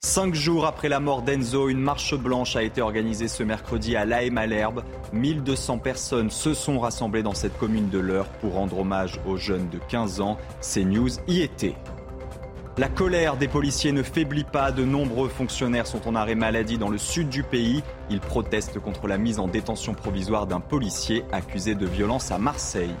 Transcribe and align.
Cinq 0.00 0.32
jours 0.32 0.64
après 0.64 0.88
la 0.88 1.00
mort 1.00 1.22
d'Enzo, 1.22 1.68
une 1.68 1.80
marche 1.80 2.14
blanche 2.14 2.54
a 2.54 2.62
été 2.62 2.80
organisée 2.80 3.26
ce 3.26 3.42
mercredi 3.42 3.96
à 3.96 4.04
La 4.04 4.30
Malherbe. 4.30 4.84
1200 5.12 5.78
personnes 5.78 6.30
se 6.30 6.54
sont 6.54 6.78
rassemblées 6.78 7.24
dans 7.24 7.34
cette 7.34 7.58
commune 7.58 7.88
de 7.88 7.98
l'Eure 7.98 8.28
pour 8.40 8.54
rendre 8.54 8.78
hommage 8.78 9.20
aux 9.26 9.36
jeunes 9.36 9.68
de 9.68 9.78
15 9.88 10.20
ans. 10.20 10.38
CNews 10.60 11.10
y 11.26 11.40
était. 11.40 11.74
La 12.78 12.88
colère 12.88 13.36
des 13.36 13.48
policiers 13.48 13.90
ne 13.90 14.04
faiblit 14.04 14.44
pas. 14.44 14.70
De 14.70 14.84
nombreux 14.84 15.28
fonctionnaires 15.28 15.88
sont 15.88 16.06
en 16.06 16.14
arrêt 16.14 16.36
maladie 16.36 16.78
dans 16.78 16.90
le 16.90 16.98
sud 16.98 17.28
du 17.28 17.42
pays. 17.42 17.82
Ils 18.08 18.20
protestent 18.20 18.78
contre 18.78 19.08
la 19.08 19.18
mise 19.18 19.40
en 19.40 19.48
détention 19.48 19.94
provisoire 19.94 20.46
d'un 20.46 20.60
policier 20.60 21.24
accusé 21.32 21.74
de 21.74 21.86
violence 21.86 22.30
à 22.30 22.38
Marseille. 22.38 22.94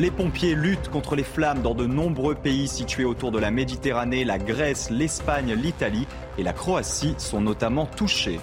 Les 0.00 0.10
pompiers 0.10 0.56
luttent 0.56 0.88
contre 0.88 1.14
les 1.14 1.22
flammes 1.22 1.62
dans 1.62 1.74
de 1.74 1.86
nombreux 1.86 2.34
pays 2.34 2.66
situés 2.66 3.04
autour 3.04 3.30
de 3.30 3.38
la 3.38 3.52
Méditerranée. 3.52 4.24
La 4.24 4.38
Grèce, 4.38 4.90
l'Espagne, 4.90 5.54
l'Italie 5.54 6.08
et 6.36 6.42
la 6.42 6.52
Croatie 6.52 7.14
sont 7.18 7.40
notamment 7.40 7.86
touchés. 7.86 8.40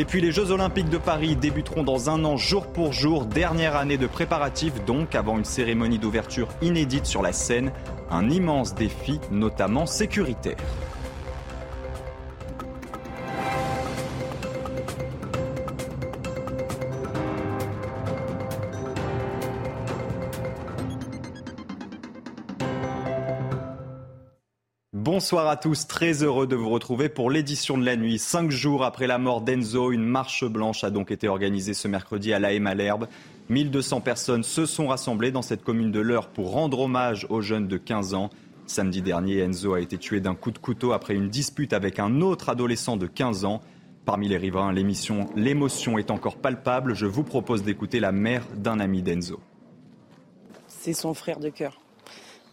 Et 0.00 0.04
puis 0.04 0.20
les 0.20 0.30
Jeux 0.30 0.52
Olympiques 0.52 0.88
de 0.88 0.98
Paris 0.98 1.34
débuteront 1.34 1.82
dans 1.82 2.10
un 2.10 2.24
an 2.24 2.36
jour 2.36 2.68
pour 2.68 2.92
jour, 2.92 3.26
dernière 3.26 3.74
année 3.74 3.96
de 3.96 4.06
préparatifs 4.06 4.84
donc 4.84 5.16
avant 5.16 5.36
une 5.36 5.44
cérémonie 5.44 5.98
d'ouverture 5.98 6.46
inédite 6.62 7.06
sur 7.06 7.22
la 7.22 7.32
scène, 7.32 7.72
un 8.08 8.30
immense 8.30 8.76
défi 8.76 9.18
notamment 9.32 9.86
sécuritaire. 9.86 10.56
Bonsoir 25.18 25.48
à 25.48 25.56
tous, 25.56 25.88
très 25.88 26.22
heureux 26.22 26.46
de 26.46 26.54
vous 26.54 26.68
retrouver 26.68 27.08
pour 27.08 27.28
l'édition 27.28 27.76
de 27.76 27.84
la 27.84 27.96
nuit. 27.96 28.20
Cinq 28.20 28.52
jours 28.52 28.84
après 28.84 29.08
la 29.08 29.18
mort 29.18 29.40
d'Enzo, 29.40 29.90
une 29.90 30.04
marche 30.04 30.44
blanche 30.44 30.84
a 30.84 30.90
donc 30.90 31.10
été 31.10 31.26
organisée 31.26 31.74
ce 31.74 31.88
mercredi 31.88 32.32
à 32.32 32.38
La 32.38 32.52
Haye 32.52 32.60
Malherbe. 32.60 33.08
1200 33.48 34.00
personnes 34.00 34.44
se 34.44 34.64
sont 34.64 34.86
rassemblées 34.86 35.32
dans 35.32 35.42
cette 35.42 35.64
commune 35.64 35.90
de 35.90 35.98
l'Eure 35.98 36.28
pour 36.28 36.52
rendre 36.52 36.78
hommage 36.78 37.26
aux 37.30 37.40
jeunes 37.40 37.66
de 37.66 37.78
15 37.78 38.14
ans. 38.14 38.30
Samedi 38.68 39.02
dernier, 39.02 39.38
Enzo 39.38 39.74
a 39.74 39.80
été 39.80 39.98
tué 39.98 40.20
d'un 40.20 40.36
coup 40.36 40.52
de 40.52 40.58
couteau 40.58 40.92
après 40.92 41.14
une 41.14 41.28
dispute 41.28 41.72
avec 41.72 41.98
un 41.98 42.20
autre 42.20 42.48
adolescent 42.48 42.96
de 42.96 43.08
15 43.08 43.44
ans. 43.44 43.60
Parmi 44.04 44.28
les 44.28 44.36
riverains, 44.36 44.72
l'émotion 44.72 45.98
est 45.98 46.12
encore 46.12 46.36
palpable. 46.36 46.94
Je 46.94 47.06
vous 47.06 47.24
propose 47.24 47.64
d'écouter 47.64 47.98
la 47.98 48.12
mère 48.12 48.44
d'un 48.54 48.78
ami 48.78 49.02
d'Enzo. 49.02 49.40
C'est 50.68 50.92
son 50.92 51.12
frère 51.12 51.40
de 51.40 51.48
cœur. 51.48 51.80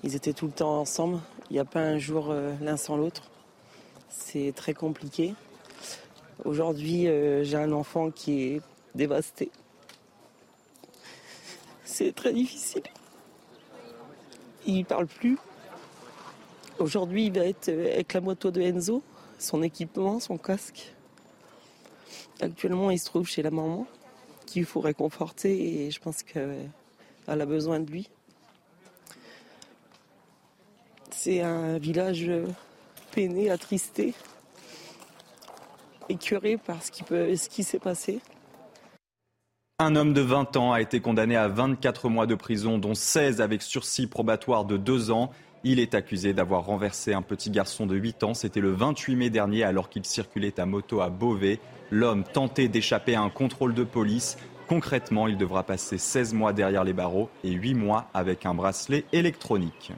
Ils 0.03 0.15
étaient 0.15 0.33
tout 0.33 0.47
le 0.47 0.51
temps 0.51 0.79
ensemble. 0.79 1.19
Il 1.49 1.53
n'y 1.53 1.59
a 1.59 1.65
pas 1.65 1.81
un 1.81 1.99
jour 1.99 2.31
euh, 2.31 2.53
l'un 2.61 2.75
sans 2.75 2.97
l'autre. 2.97 3.29
C'est 4.09 4.51
très 4.55 4.73
compliqué. 4.73 5.35
Aujourd'hui, 6.43 7.07
euh, 7.07 7.43
j'ai 7.43 7.57
un 7.57 7.71
enfant 7.71 8.09
qui 8.09 8.41
est 8.43 8.61
dévasté. 8.95 9.51
C'est 11.83 12.15
très 12.15 12.33
difficile. 12.33 12.83
Il 14.65 14.85
parle 14.85 15.05
plus. 15.05 15.37
Aujourd'hui, 16.79 17.27
il 17.27 17.33
va 17.33 17.45
être 17.45 17.69
euh, 17.69 17.93
avec 17.93 18.13
la 18.13 18.21
moto 18.21 18.49
de 18.49 18.61
Enzo, 18.61 19.03
son 19.37 19.61
équipement, 19.61 20.19
son 20.19 20.37
casque. 20.39 20.95
Actuellement, 22.41 22.89
il 22.89 22.97
se 22.97 23.05
trouve 23.05 23.27
chez 23.27 23.43
la 23.43 23.51
maman, 23.51 23.85
qu'il 24.47 24.65
faut 24.65 24.81
réconforter 24.81 25.85
et 25.85 25.91
je 25.91 25.99
pense 25.99 26.23
qu'elle 26.23 26.71
a 27.27 27.45
besoin 27.45 27.79
de 27.79 27.91
lui. 27.91 28.09
C'est 31.17 31.41
un 31.41 31.79
village 31.79 32.29
peiné, 33.11 33.49
attristé, 33.49 34.13
écœuré 36.09 36.57
par 36.57 36.83
ce 36.83 36.91
qui, 36.91 37.03
ce 37.03 37.49
qui 37.49 37.63
s'est 37.63 37.79
passé. 37.79 38.19
Un 39.79 39.95
homme 39.95 40.13
de 40.13 40.21
20 40.21 40.55
ans 40.57 40.73
a 40.73 40.81
été 40.81 40.99
condamné 40.99 41.35
à 41.35 41.47
24 41.47 42.09
mois 42.09 42.27
de 42.27 42.35
prison, 42.35 42.77
dont 42.77 42.93
16 42.93 43.41
avec 43.41 43.61
sursis 43.61 44.07
probatoire 44.07 44.65
de 44.65 44.77
2 44.77 45.09
ans. 45.11 45.31
Il 45.63 45.79
est 45.79 45.95
accusé 45.95 46.33
d'avoir 46.33 46.65
renversé 46.65 47.13
un 47.13 47.23
petit 47.23 47.49
garçon 47.49 47.87
de 47.87 47.95
8 47.95 48.23
ans. 48.23 48.33
C'était 48.33 48.61
le 48.61 48.71
28 48.71 49.15
mai 49.15 49.29
dernier 49.29 49.63
alors 49.63 49.89
qu'il 49.89 50.05
circulait 50.05 50.59
à 50.59 50.65
moto 50.65 51.01
à 51.01 51.09
Beauvais. 51.09 51.59
L'homme 51.91 52.23
tentait 52.23 52.67
d'échapper 52.67 53.15
à 53.15 53.21
un 53.21 53.29
contrôle 53.29 53.73
de 53.73 53.83
police. 53.83 54.37
Concrètement, 54.67 55.27
il 55.27 55.37
devra 55.37 55.63
passer 55.63 55.97
16 55.97 56.33
mois 56.33 56.53
derrière 56.53 56.83
les 56.83 56.93
barreaux 56.93 57.29
et 57.43 57.51
8 57.51 57.73
mois 57.73 58.09
avec 58.13 58.45
un 58.45 58.53
bracelet 58.53 59.05
électronique. 59.11 59.93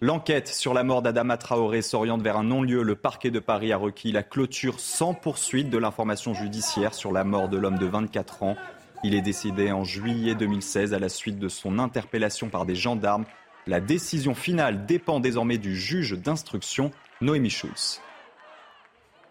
L'enquête 0.00 0.46
sur 0.46 0.74
la 0.74 0.84
mort 0.84 1.02
d'Adama 1.02 1.36
Traoré 1.36 1.82
s'oriente 1.82 2.22
vers 2.22 2.36
un 2.36 2.44
non-lieu. 2.44 2.84
Le 2.84 2.94
parquet 2.94 3.32
de 3.32 3.40
Paris 3.40 3.72
a 3.72 3.76
requis 3.76 4.12
la 4.12 4.22
clôture 4.22 4.78
sans 4.78 5.12
poursuite 5.12 5.70
de 5.70 5.78
l'information 5.78 6.34
judiciaire 6.34 6.94
sur 6.94 7.10
la 7.10 7.24
mort 7.24 7.48
de 7.48 7.58
l'homme 7.58 7.78
de 7.78 7.86
24 7.86 8.44
ans. 8.44 8.56
Il 9.02 9.16
est 9.16 9.22
décédé 9.22 9.72
en 9.72 9.82
juillet 9.82 10.36
2016 10.36 10.94
à 10.94 11.00
la 11.00 11.08
suite 11.08 11.40
de 11.40 11.48
son 11.48 11.80
interpellation 11.80 12.48
par 12.48 12.64
des 12.64 12.76
gendarmes. 12.76 13.24
La 13.66 13.80
décision 13.80 14.36
finale 14.36 14.86
dépend 14.86 15.18
désormais 15.18 15.58
du 15.58 15.74
juge 15.74 16.12
d'instruction, 16.12 16.92
Noémie 17.20 17.50
Schulz. 17.50 18.00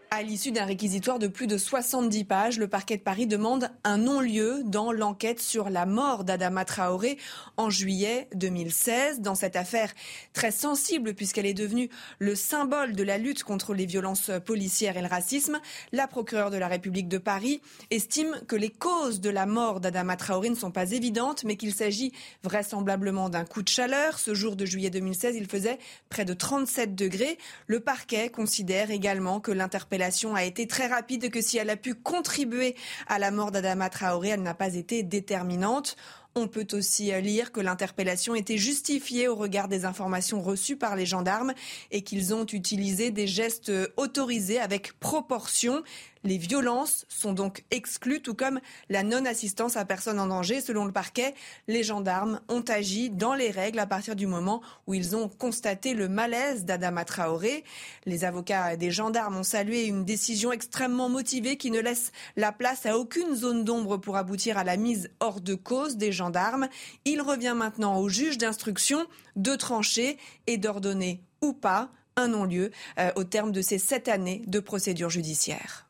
À 0.10 0.24
l'issue 0.24 0.52
d'un 0.52 0.64
réquisitoire 0.64 1.20
de 1.20 1.28
plus 1.28 1.48
de 1.48 1.58
70 1.58 2.24
pages, 2.24 2.58
le 2.58 2.70
parquet 2.70 2.96
de 2.96 3.02
Paris 3.02 3.28
demande 3.28 3.70
un 3.84 3.98
non-lieu 3.98 4.62
dans 4.64 4.94
l'enquête 4.94 5.42
sur 5.42 5.70
la 5.70 5.86
mort 5.86 6.24
d'Adama 6.24 6.64
Traoré 6.64 7.18
en 7.58 7.70
juillet 7.70 8.30
2016. 8.34 9.20
Dans 9.20 9.36
cette 9.36 9.58
affaire 9.58 9.94
très 10.32 10.52
sensible 10.52 11.14
puisqu'elle 11.14 11.46
est 11.46 11.54
devenue 11.54 11.90
le 12.20 12.36
symbole 12.36 12.94
de 12.94 13.04
la 13.04 13.18
lutte 13.18 13.44
contre 13.44 13.74
les 13.74 13.86
violences 13.86 14.32
policières 14.46 14.96
et 14.96 15.02
le 15.02 15.08
racisme, 15.08 15.60
la 15.92 16.08
procureure 16.08 16.52
de 16.52 16.58
la 16.58 16.70
République 16.70 17.10
de 17.10 17.18
Paris 17.18 17.62
estime 17.92 18.40
que 18.48 18.56
les 18.56 18.70
causes 18.70 19.20
de 19.20 19.30
la 19.30 19.46
mort 19.46 19.82
d'Adama 19.82 20.16
Traoré 20.16 20.50
ne 20.50 20.56
sont 20.56 20.72
pas 20.72 20.92
évidentes, 20.92 21.44
mais 21.44 21.58
qu'il 21.58 21.74
s'agit 21.74 22.14
vraisemblablement 22.44 23.28
d'un 23.28 23.44
coup 23.44 23.62
de 23.62 23.68
chaleur. 23.68 24.20
Ce 24.20 24.34
jour 24.34 24.56
de 24.56 24.66
juillet 24.66 24.90
2016, 24.90 25.36
il 25.36 25.48
faisait 25.48 25.80
près 26.08 26.24
de 26.24 26.34
37 26.34 26.96
degrés. 26.96 27.38
Le 27.68 27.82
parquet 27.82 28.30
considère 28.30 28.90
également 28.90 29.42
que 29.42 29.52
l'interpellation 29.52 29.97
a 30.02 30.44
été 30.44 30.68
très 30.68 30.88
rapide, 30.88 31.30
que 31.30 31.42
si 31.42 31.58
elle 31.58 31.70
a 31.70 31.78
pu 31.78 31.96
contribuer 31.96 32.76
à 33.08 33.20
la 33.20 33.32
mort 33.32 33.52
d'Adama 33.52 33.90
Traoré, 33.90 34.30
elle 34.30 34.44
n'a 34.44 34.54
pas 34.54 34.76
été 34.76 35.04
déterminante. 35.04 35.96
On 36.36 36.48
peut 36.48 36.68
aussi 36.74 37.12
lire 37.20 37.52
que 37.52 37.60
l'interpellation 37.60 38.36
était 38.36 38.60
justifiée 38.60 39.28
au 39.28 39.36
regard 39.36 39.68
des 39.68 39.86
informations 39.86 40.40
reçues 40.40 40.76
par 40.76 40.96
les 40.96 41.08
gendarmes 41.08 41.54
et 41.90 42.04
qu'ils 42.04 42.32
ont 42.36 42.46
utilisé 42.46 43.10
des 43.10 43.26
gestes 43.26 43.72
autorisés 43.98 44.60
avec 44.60 45.00
proportion. 45.00 45.82
Les 46.24 46.38
violences 46.38 47.06
sont 47.10 47.34
donc 47.34 47.64
exclues, 47.72 48.22
tout 48.22 48.34
comme 48.34 48.60
la 48.90 49.04
non-assistance 49.04 49.78
à 49.78 49.86
personne 49.86 50.20
en 50.20 50.28
danger. 50.28 50.62
Selon 50.62 50.86
le 50.86 50.92
parquet, 50.92 51.34
les 51.68 51.84
gendarmes 51.84 52.42
ont 52.50 52.62
agi 52.62 53.10
dans 53.10 53.34
les 53.34 53.52
règles 53.52 53.80
à 53.80 53.86
partir 53.86 54.16
du 54.16 54.28
moment 54.28 54.62
où 54.88 54.94
ils 54.94 55.16
ont 55.16 55.30
constaté 55.30 55.94
le 55.94 56.10
malaise 56.10 56.66
d'Adama 56.66 57.06
Traoré. 57.06 57.64
Les 58.06 58.26
avocats 58.26 58.78
des 58.78 58.92
gendarmes 58.92 59.38
ont 59.38 59.44
salué 59.44 59.86
une 59.86 60.06
décision 60.06 60.52
extrêmement 60.52 61.10
motivée 61.10 61.58
qui 61.58 61.72
ne 61.72 61.80
laisse 61.80 62.12
la 62.36 62.52
place 62.52 62.86
à 62.86 62.98
aucune 62.98 63.36
zone 63.36 63.64
d'ombre 63.64 63.98
pour 63.98 64.18
aboutir 64.18 64.58
à 64.58 64.64
la 64.64 64.78
mise 64.78 65.10
hors 65.20 65.42
de 65.42 65.56
cause 65.56 65.98
des 65.98 66.12
gendarmes. 66.12 66.68
Il 67.06 67.22
revient 67.22 67.56
maintenant 67.56 68.00
au 68.00 68.10
juge 68.10 68.38
d'instruction 68.38 69.06
de 69.36 69.56
trancher 69.56 70.18
et 70.48 70.58
d'ordonner 70.58 71.22
ou 71.42 71.54
pas 71.54 71.90
un 72.16 72.30
non-lieu 72.30 72.72
euh, 73.00 73.12
au 73.16 73.24
terme 73.24 73.52
de 73.52 73.62
ces 73.62 73.78
sept 73.78 74.08
années 74.08 74.44
de 74.48 74.60
procédure 74.60 75.10
judiciaire. 75.10 75.87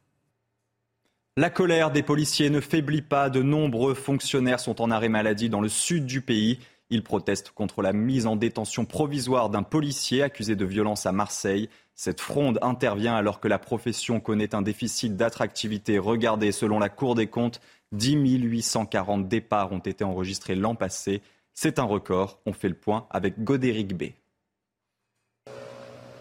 La 1.40 1.52
colère 1.52 1.92
des 1.92 2.02
policiers 2.02 2.50
ne 2.50 2.60
faiblit 2.60 3.04
pas. 3.04 3.30
De 3.30 3.44
nombreux 3.44 3.94
fonctionnaires 3.94 4.60
sont 4.60 4.82
en 4.82 4.90
arrêt 4.90 5.08
maladie 5.08 5.50
dans 5.50 5.62
le 5.62 5.70
sud 5.70 6.08
du 6.08 6.22
pays. 6.22 6.58
Ils 6.90 7.04
protestent 7.04 7.52
contre 7.52 7.84
la 7.84 7.94
mise 7.94 8.26
en 8.26 8.36
détention 8.36 8.86
provisoire 8.86 9.52
d'un 9.52 9.62
policier 9.62 10.24
accusé 10.24 10.56
de 10.56 10.66
violence 10.66 11.06
à 11.06 11.12
Marseille. 11.12 11.70
Cette 11.94 12.22
fronde 12.22 12.58
intervient 12.64 13.16
alors 13.16 13.40
que 13.40 13.48
la 13.48 13.60
profession 13.60 14.20
connaît 14.20 14.56
un 14.56 14.64
déficit 14.64 15.16
d'attractivité. 15.16 16.00
Regardez, 16.00 16.52
selon 16.52 16.80
la 16.80 16.90
Cour 16.90 17.14
des 17.14 17.28
comptes, 17.28 17.62
10 17.92 18.16
840 18.16 19.28
départs 19.28 19.72
ont 19.72 19.78
été 19.78 20.04
enregistrés 20.04 20.56
l'an 20.56 20.74
passé. 20.74 21.22
C'est 21.54 21.78
un 21.78 21.84
record. 21.84 22.40
On 22.48 22.54
fait 22.54 22.70
le 22.70 22.74
point 22.74 23.06
avec 23.12 23.44
Godéric 23.44 23.96
B. 23.96 24.06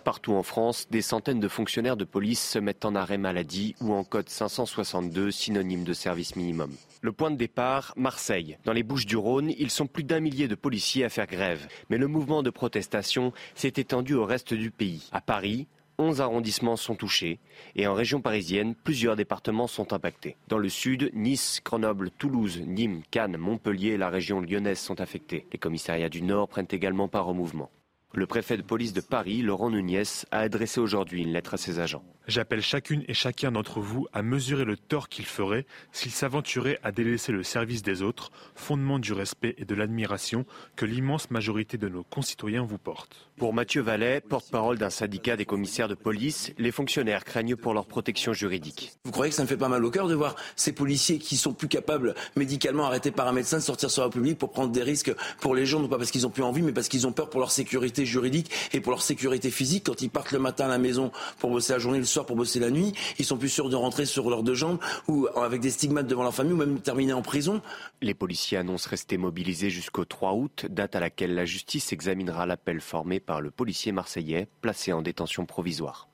Partout 0.06 0.34
en 0.34 0.44
France, 0.44 0.86
des 0.88 1.02
centaines 1.02 1.40
de 1.40 1.48
fonctionnaires 1.48 1.96
de 1.96 2.04
police 2.04 2.50
se 2.50 2.60
mettent 2.60 2.84
en 2.84 2.94
arrêt 2.94 3.18
maladie 3.18 3.74
ou 3.80 3.92
en 3.92 4.04
code 4.04 4.28
562, 4.28 5.32
synonyme 5.32 5.82
de 5.82 5.92
service 5.92 6.36
minimum. 6.36 6.70
Le 7.00 7.10
point 7.10 7.32
de 7.32 7.36
départ, 7.36 7.92
Marseille. 7.96 8.56
Dans 8.64 8.72
les 8.72 8.84
Bouches 8.84 9.06
du 9.06 9.16
Rhône, 9.16 9.50
ils 9.58 9.72
sont 9.72 9.88
plus 9.88 10.04
d'un 10.04 10.20
millier 10.20 10.46
de 10.46 10.54
policiers 10.54 11.04
à 11.04 11.08
faire 11.08 11.26
grève. 11.26 11.66
Mais 11.90 11.98
le 11.98 12.06
mouvement 12.06 12.44
de 12.44 12.50
protestation 12.50 13.32
s'est 13.56 13.72
étendu 13.78 14.14
au 14.14 14.24
reste 14.24 14.54
du 14.54 14.70
pays. 14.70 15.08
À 15.10 15.20
Paris, 15.20 15.66
11 15.98 16.20
arrondissements 16.20 16.76
sont 16.76 16.94
touchés 16.94 17.40
et 17.74 17.88
en 17.88 17.94
région 17.94 18.20
parisienne, 18.20 18.76
plusieurs 18.76 19.16
départements 19.16 19.66
sont 19.66 19.92
impactés. 19.92 20.36
Dans 20.46 20.58
le 20.58 20.68
sud, 20.68 21.10
Nice, 21.14 21.60
Grenoble, 21.64 22.12
Toulouse, 22.12 22.62
Nîmes, 22.64 23.02
Cannes, 23.10 23.38
Montpellier 23.38 23.88
et 23.88 23.98
la 23.98 24.10
région 24.10 24.38
lyonnaise 24.40 24.78
sont 24.78 25.00
affectés. 25.00 25.48
Les 25.52 25.58
commissariats 25.58 26.08
du 26.08 26.22
Nord 26.22 26.46
prennent 26.46 26.68
également 26.70 27.08
part 27.08 27.26
au 27.26 27.34
mouvement. 27.34 27.72
Le 28.16 28.24
préfet 28.24 28.56
de 28.56 28.62
police 28.62 28.94
de 28.94 29.02
Paris, 29.02 29.42
Laurent 29.42 29.68
Nunez, 29.68 30.24
a 30.30 30.38
adressé 30.38 30.80
aujourd'hui 30.80 31.22
une 31.22 31.34
lettre 31.34 31.52
à 31.52 31.56
ses 31.58 31.80
agents. 31.80 32.02
J'appelle 32.26 32.60
chacune 32.60 33.04
et 33.06 33.14
chacun 33.14 33.52
d'entre 33.52 33.78
vous 33.78 34.08
à 34.12 34.22
mesurer 34.22 34.64
le 34.64 34.76
tort 34.76 35.08
qu'il 35.08 35.26
ferait 35.26 35.64
s'il 35.92 36.10
s'aventurait 36.10 36.80
à 36.82 36.90
délaisser 36.90 37.30
le 37.30 37.44
service 37.44 37.82
des 37.82 38.02
autres, 38.02 38.32
fondement 38.56 38.98
du 38.98 39.12
respect 39.12 39.54
et 39.58 39.64
de 39.64 39.74
l'admiration 39.76 40.44
que 40.74 40.86
l'immense 40.86 41.30
majorité 41.30 41.78
de 41.78 41.88
nos 41.88 42.02
concitoyens 42.02 42.64
vous 42.64 42.78
portent. 42.78 43.30
Pour 43.36 43.54
Mathieu 43.54 43.80
Vallet, 43.80 44.20
porte-parole 44.20 44.76
d'un 44.76 44.90
syndicat 44.90 45.36
des 45.36 45.44
commissaires 45.44 45.86
de 45.86 45.94
police, 45.94 46.52
les 46.58 46.72
fonctionnaires 46.72 47.24
craignent 47.24 47.54
pour 47.54 47.74
leur 47.74 47.86
protection 47.86 48.32
juridique. 48.32 48.94
Vous 49.04 49.12
croyez 49.12 49.30
que 49.30 49.36
ça 49.36 49.42
me 49.42 49.48
fait 49.48 49.56
pas 49.56 49.68
mal 49.68 49.84
au 49.84 49.90
cœur 49.90 50.08
de 50.08 50.14
voir 50.14 50.34
ces 50.56 50.72
policiers 50.72 51.18
qui 51.18 51.36
sont 51.36 51.52
plus 51.52 51.68
capables 51.68 52.16
médicalement 52.34 52.86
arrêtés 52.86 53.12
par 53.12 53.28
un 53.28 53.32
médecin 53.32 53.58
de 53.58 53.62
sortir 53.62 53.90
sur 53.90 54.02
la 54.02 54.08
public 54.08 54.36
pour 54.36 54.50
prendre 54.50 54.72
des 54.72 54.82
risques 54.82 55.14
pour 55.40 55.54
les 55.54 55.66
gens, 55.66 55.78
non 55.78 55.88
pas 55.88 55.98
parce 55.98 56.10
qu'ils 56.10 56.26
ont 56.26 56.30
plus 56.30 56.42
envie, 56.42 56.62
mais 56.62 56.72
parce 56.72 56.88
qu'ils 56.88 57.06
ont 57.06 57.12
peur 57.12 57.30
pour 57.30 57.38
leur 57.38 57.52
sécurité 57.52 58.04
juridique 58.04 58.50
et 58.72 58.80
pour 58.80 58.90
leur 58.90 59.02
sécurité 59.02 59.50
physique 59.50 59.84
quand 59.86 60.00
ils 60.02 60.10
partent 60.10 60.32
le 60.32 60.38
matin 60.40 60.64
à 60.64 60.68
la 60.68 60.78
maison 60.78 61.12
pour 61.38 61.50
bosser 61.50 61.74
la 61.74 61.78
journée, 61.78 61.98
le 61.98 62.04
soir 62.04 62.15
pour 62.24 62.36
bosser 62.36 62.60
la 62.60 62.70
nuit, 62.70 62.92
ils 63.18 63.24
sont 63.24 63.36
plus 63.36 63.48
sûrs 63.48 63.68
de 63.68 63.76
rentrer 63.76 64.06
sur 64.06 64.30
leurs 64.30 64.42
deux 64.42 64.54
jambes 64.54 64.78
ou 65.08 65.26
avec 65.36 65.60
des 65.60 65.70
stigmates 65.70 66.06
devant 66.06 66.22
leur 66.22 66.34
famille 66.34 66.52
ou 66.52 66.56
même 66.56 66.80
terminer 66.80 67.12
en 67.12 67.22
prison. 67.22 67.60
Les 68.00 68.14
policiers 68.14 68.58
annoncent 68.58 68.88
rester 68.88 69.18
mobilisés 69.18 69.70
jusqu'au 69.70 70.04
3 70.04 70.34
août, 70.34 70.66
date 70.70 70.96
à 70.96 71.00
laquelle 71.00 71.34
la 71.34 71.44
justice 71.44 71.92
examinera 71.92 72.46
l'appel 72.46 72.80
formé 72.80 73.20
par 73.20 73.40
le 73.40 73.50
policier 73.50 73.92
marseillais 73.92 74.48
placé 74.60 74.92
en 74.92 75.02
détention 75.02 75.44
provisoire. 75.44 76.08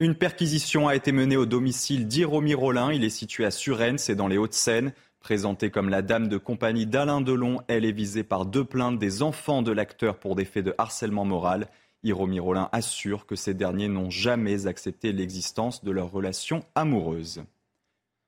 Une 0.00 0.16
perquisition 0.16 0.88
a 0.88 0.96
été 0.96 1.12
menée 1.12 1.36
au 1.36 1.46
domicile 1.46 2.08
d'Iromi 2.08 2.54
Rollin. 2.54 2.92
Il 2.92 3.04
est 3.04 3.10
situé 3.10 3.44
à 3.44 3.50
Suresnes, 3.50 3.98
c'est 3.98 4.16
dans 4.16 4.26
les 4.26 4.38
Hauts-de-Seine. 4.38 4.92
Présentée 5.20 5.70
comme 5.70 5.88
la 5.88 6.02
dame 6.02 6.28
de 6.28 6.36
compagnie 6.36 6.84
d'Alain 6.84 7.22
Delon, 7.22 7.60
elle 7.68 7.86
est 7.86 7.92
visée 7.92 8.24
par 8.24 8.44
deux 8.44 8.64
plaintes 8.64 8.98
des 8.98 9.22
enfants 9.22 9.62
de 9.62 9.72
l'acteur 9.72 10.18
pour 10.18 10.34
des 10.34 10.44
faits 10.44 10.66
de 10.66 10.74
harcèlement 10.76 11.24
moral. 11.24 11.68
Hiromi 12.04 12.38
Rollin 12.38 12.68
assure 12.72 13.26
que 13.26 13.34
ces 13.34 13.54
derniers 13.54 13.88
n'ont 13.88 14.10
jamais 14.10 14.66
accepté 14.66 15.12
l'existence 15.12 15.82
de 15.82 15.90
leur 15.90 16.12
relation 16.12 16.64
amoureuse. 16.74 17.42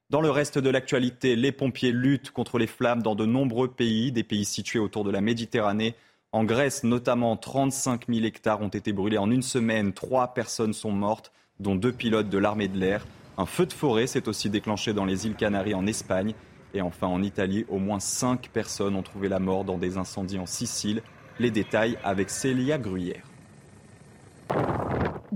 Dans 0.08 0.20
le 0.20 0.30
reste 0.30 0.58
de 0.58 0.70
l'actualité, 0.70 1.36
les 1.36 1.52
pompiers 1.52 1.92
luttent 1.92 2.30
contre 2.30 2.58
les 2.58 2.66
flammes 2.66 3.02
dans 3.02 3.14
de 3.14 3.26
nombreux 3.26 3.68
pays, 3.68 4.12
des 4.12 4.22
pays 4.22 4.44
situés 4.44 4.78
autour 4.78 5.04
de 5.04 5.10
la 5.10 5.20
Méditerranée. 5.20 5.94
En 6.32 6.44
Grèce, 6.44 6.84
notamment, 6.84 7.36
35 7.36 8.06
000 8.08 8.24
hectares 8.24 8.62
ont 8.62 8.68
été 8.68 8.92
brûlés 8.92 9.18
en 9.18 9.30
une 9.30 9.42
semaine. 9.42 9.92
Trois 9.92 10.32
personnes 10.32 10.72
sont 10.72 10.92
mortes, 10.92 11.32
dont 11.60 11.74
deux 11.74 11.92
pilotes 11.92 12.28
de 12.28 12.38
l'armée 12.38 12.68
de 12.68 12.78
l'air. 12.78 13.06
Un 13.36 13.46
feu 13.46 13.66
de 13.66 13.72
forêt 13.72 14.06
s'est 14.06 14.28
aussi 14.28 14.48
déclenché 14.48 14.94
dans 14.94 15.04
les 15.04 15.26
îles 15.26 15.34
Canaries 15.34 15.74
en 15.74 15.86
Espagne. 15.86 16.34
Et 16.72 16.80
enfin, 16.80 17.08
en 17.08 17.22
Italie, 17.22 17.66
au 17.68 17.78
moins 17.78 18.00
cinq 18.00 18.48
personnes 18.52 18.94
ont 18.94 19.02
trouvé 19.02 19.28
la 19.28 19.40
mort 19.40 19.64
dans 19.64 19.76
des 19.76 19.98
incendies 19.98 20.38
en 20.38 20.46
Sicile. 20.46 21.02
Les 21.38 21.50
détails 21.50 21.98
avec 22.04 22.30
Célia 22.30 22.78
Gruyère. 22.78 23.24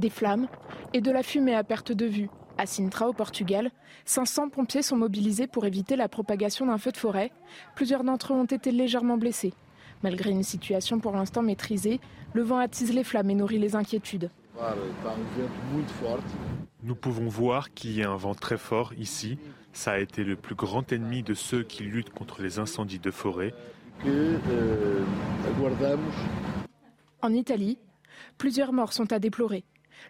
Des 0.00 0.08
flammes 0.08 0.49
et 0.94 1.02
de 1.02 1.11
la 1.11 1.23
fumée 1.23 1.55
à 1.55 1.62
perte 1.62 1.93
de 1.93 2.06
vue. 2.06 2.31
À 2.56 2.64
Sintra, 2.64 3.06
au 3.06 3.12
Portugal, 3.12 3.70
500 4.06 4.49
pompiers 4.49 4.81
sont 4.81 4.97
mobilisés 4.97 5.47
pour 5.47 5.67
éviter 5.67 5.94
la 5.94 6.08
propagation 6.08 6.64
d'un 6.64 6.79
feu 6.79 6.91
de 6.91 6.97
forêt. 6.97 7.32
Plusieurs 7.75 8.02
d'entre 8.02 8.32
eux 8.32 8.37
ont 8.37 8.47
été 8.47 8.70
légèrement 8.70 9.19
blessés. 9.19 9.52
Malgré 10.02 10.31
une 10.31 10.43
situation 10.43 11.00
pour 11.00 11.12
l'instant 11.12 11.43
maîtrisée, 11.43 12.00
le 12.32 12.41
vent 12.41 12.56
attise 12.56 12.94
les 12.94 13.05
flammes 13.05 13.29
et 13.29 13.35
nourrit 13.35 13.58
les 13.58 13.76
inquiétudes. 13.76 14.31
Nous 16.82 16.94
pouvons 16.94 17.29
voir 17.29 17.75
qu'il 17.75 17.93
y 17.93 18.03
a 18.03 18.11
un 18.11 18.17
vent 18.17 18.35
très 18.35 18.56
fort 18.56 18.94
ici. 18.94 19.38
Ça 19.75 19.93
a 19.93 19.99
été 19.99 20.25
le 20.25 20.37
plus 20.37 20.55
grand 20.55 20.91
ennemi 20.93 21.23
de 21.23 21.35
ceux 21.35 21.62
qui 21.62 21.82
luttent 21.82 22.14
contre 22.14 22.41
les 22.41 22.58
incendies 22.58 23.00
de 23.00 23.11
forêt. 23.11 23.53
En 27.20 27.35
Italie, 27.35 27.76
plusieurs 28.38 28.73
morts 28.73 28.94
sont 28.94 29.12
à 29.12 29.19
déplorer. 29.19 29.62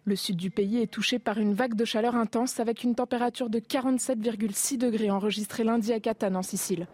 Le 0.04 0.16
sud 0.16 0.36
du 0.36 0.50
pays 0.50 0.78
est 0.78 0.90
touché 0.90 1.18
par 1.18 1.38
une 1.38 1.54
vague 1.54 1.74
de 1.74 1.84
chaleur 1.84 2.16
intense 2.16 2.60
avec 2.60 2.84
une 2.84 2.94
température 2.94 3.50
de 3.50 3.58
47,6 3.58 4.78
degrés 4.78 5.10
enregistrée 5.10 5.64
lundi 5.64 5.92
à 5.92 6.00
Catane 6.00 6.36
en 6.36 6.42
Sicile. 6.42 6.86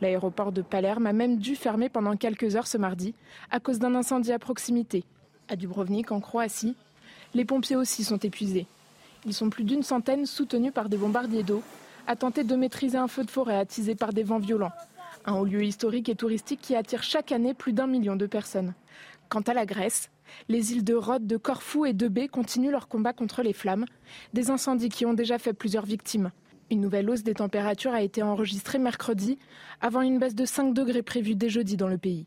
L'aéroport 0.00 0.52
de 0.52 0.62
Palerme 0.62 1.06
a 1.06 1.12
même 1.12 1.38
dû 1.38 1.56
fermer 1.56 1.88
pendant 1.88 2.16
quelques 2.16 2.56
heures 2.56 2.66
ce 2.66 2.78
mardi 2.78 3.14
à 3.50 3.60
cause 3.60 3.78
d'un 3.78 3.94
incendie 3.94 4.32
à 4.32 4.38
proximité. 4.38 5.04
À 5.48 5.56
Dubrovnik, 5.56 6.12
en 6.12 6.20
Croatie, 6.20 6.76
les 7.34 7.44
pompiers 7.44 7.76
aussi 7.76 8.04
sont 8.04 8.18
épuisés. 8.18 8.66
Ils 9.24 9.34
sont 9.34 9.50
plus 9.50 9.64
d'une 9.64 9.82
centaine 9.82 10.26
soutenus 10.26 10.72
par 10.72 10.88
des 10.88 10.96
bombardiers 10.96 11.42
d'eau 11.42 11.62
à 12.06 12.16
tenter 12.16 12.44
de 12.44 12.56
maîtriser 12.56 12.98
un 12.98 13.08
feu 13.08 13.24
de 13.24 13.30
forêt 13.30 13.56
attisé 13.56 13.94
par 13.94 14.12
des 14.12 14.24
vents 14.24 14.38
violents. 14.38 14.72
Un 15.24 15.34
haut 15.34 15.44
lieu 15.44 15.62
historique 15.62 16.08
et 16.08 16.16
touristique 16.16 16.60
qui 16.60 16.74
attire 16.74 17.04
chaque 17.04 17.30
année 17.30 17.54
plus 17.54 17.72
d'un 17.72 17.86
million 17.86 18.16
de 18.16 18.26
personnes. 18.26 18.74
Quant 19.28 19.42
à 19.42 19.54
la 19.54 19.66
Grèce, 19.66 20.10
les 20.48 20.72
îles 20.72 20.84
de 20.84 20.94
Rhodes, 20.94 21.26
de 21.26 21.36
Corfou 21.36 21.86
et 21.86 21.92
de 21.92 22.08
Bé 22.08 22.28
continuent 22.28 22.70
leur 22.70 22.88
combat 22.88 23.12
contre 23.12 23.42
les 23.42 23.52
flammes, 23.52 23.86
des 24.32 24.50
incendies 24.50 24.88
qui 24.88 25.06
ont 25.06 25.14
déjà 25.14 25.38
fait 25.38 25.52
plusieurs 25.52 25.86
victimes. 25.86 26.30
Une 26.70 26.80
nouvelle 26.80 27.10
hausse 27.10 27.22
des 27.22 27.34
températures 27.34 27.92
a 27.92 28.02
été 28.02 28.22
enregistrée 28.22 28.78
mercredi, 28.78 29.38
avant 29.80 30.00
une 30.00 30.18
baisse 30.18 30.34
de 30.34 30.44
5 30.44 30.72
degrés 30.72 31.02
prévue 31.02 31.34
dès 31.34 31.50
jeudi 31.50 31.76
dans 31.76 31.88
le 31.88 31.98
pays. 31.98 32.26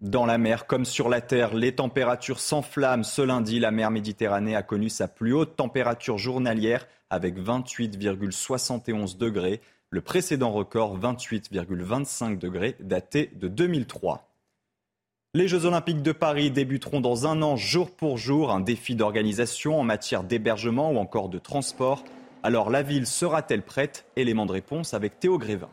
Dans 0.00 0.26
la 0.26 0.36
mer 0.36 0.66
comme 0.66 0.84
sur 0.84 1.08
la 1.08 1.20
terre, 1.20 1.54
les 1.54 1.76
températures 1.76 2.40
s'enflamment. 2.40 3.04
Ce 3.04 3.22
lundi, 3.22 3.60
la 3.60 3.70
mer 3.70 3.90
Méditerranée 3.90 4.56
a 4.56 4.62
connu 4.62 4.88
sa 4.88 5.08
plus 5.08 5.32
haute 5.32 5.56
température 5.56 6.18
journalière 6.18 6.86
avec 7.08 7.38
28,71 7.38 9.16
degrés. 9.16 9.60
Le 9.90 10.00
précédent 10.00 10.50
record, 10.50 10.98
28,25 10.98 12.38
degrés, 12.38 12.76
daté 12.80 13.30
de 13.36 13.46
2003. 13.46 14.33
Les 15.36 15.48
Jeux 15.48 15.64
Olympiques 15.64 16.00
de 16.00 16.12
Paris 16.12 16.52
débuteront 16.52 17.00
dans 17.00 17.26
un 17.26 17.42
an, 17.42 17.56
jour 17.56 17.90
pour 17.90 18.18
jour, 18.18 18.52
un 18.52 18.60
défi 18.60 18.94
d'organisation 18.94 19.80
en 19.80 19.82
matière 19.82 20.22
d'hébergement 20.22 20.92
ou 20.92 20.98
encore 20.98 21.28
de 21.28 21.40
transport. 21.40 22.04
Alors 22.44 22.70
la 22.70 22.82
ville 22.82 23.04
sera-t-elle 23.04 23.62
prête? 23.62 24.06
Élément 24.14 24.46
de 24.46 24.52
réponse 24.52 24.94
avec 24.94 25.18
Théo 25.18 25.36
Grévin. 25.38 25.70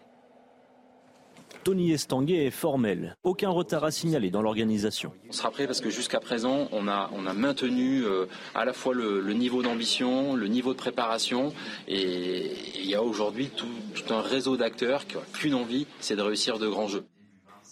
Tony 1.64 1.92
Estanguet 1.92 2.48
est 2.48 2.50
formel. 2.50 3.16
Aucun 3.22 3.52
retard 3.52 3.84
à 3.84 3.92
signaler 3.92 4.32
dans 4.32 4.42
l'organisation. 4.42 5.14
On 5.30 5.32
sera 5.32 5.52
prêt 5.52 5.68
parce 5.68 5.80
que 5.80 5.92
jusqu'à 5.92 6.20
présent, 6.20 6.68
on 6.72 6.88
a, 6.88 7.12
on 7.14 7.28
a 7.28 7.34
maintenu 7.36 8.04
euh, 8.04 8.26
à 8.56 8.66
la 8.66 8.74
fois 8.74 8.96
le, 8.96 9.22
niveau 9.34 9.62
d'ambition, 9.62 10.36
le 10.36 10.48
niveau 10.48 10.74
de 10.74 10.80
préparation. 10.80 11.54
Et 11.88 12.52
il 12.80 12.90
y 12.90 12.96
a 12.96 13.04
aujourd'hui 13.04 13.52
tout, 13.56 13.68
tout 13.94 14.12
un 14.12 14.22
réseau 14.22 14.58
d'acteurs 14.58 15.06
qui 15.06 15.18
n'ont 15.18 15.24
qu'une 15.34 15.54
envie, 15.54 15.86
c'est 16.00 16.16
de 16.16 16.24
réussir 16.24 16.58
de 16.58 16.68
grands 16.68 16.88
jeux. 16.88 17.06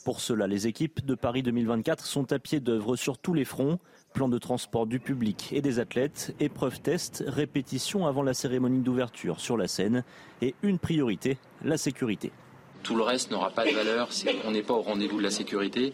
Pour 0.06 0.22
cela, 0.22 0.48
les 0.48 0.66
équipes 0.66 1.06
de 1.06 1.14
Paris 1.14 1.44
2024 1.44 2.06
sont 2.06 2.32
à 2.32 2.40
pied 2.40 2.60
d'œuvre 2.60 2.96
sur 2.96 3.18
tous 3.18 3.34
les 3.34 3.44
fronts. 3.44 3.80
Plan 4.14 4.30
de 4.30 4.38
transport 4.38 4.88
du 4.88 5.00
public 5.00 5.50
et 5.52 5.62
des 5.62 5.80
athlètes, 5.80 6.34
épreuves 6.40 6.80
test, 6.80 7.24
répétition 7.28 8.08
avant 8.08 8.24
la 8.24 8.34
cérémonie 8.34 8.80
d'ouverture 8.80 9.40
sur 9.40 9.58
la 9.58 9.68
scène 9.68 10.04
et 10.42 10.56
une 10.64 10.80
priorité, 10.80 11.38
la 11.64 11.78
sécurité. 11.78 12.32
Tout 12.82 12.96
le 12.96 13.04
reste 13.04 13.30
n'aura 13.30 13.52
pas 13.52 13.66
de 13.66 13.76
valeur 13.76 14.14
si 14.14 14.28
on 14.46 14.52
n'est 14.52 14.64
pas 14.64 14.74
au 14.74 14.82
rendez-vous 14.82 15.18
de 15.18 15.24
la 15.24 15.32
sécurité. 15.32 15.92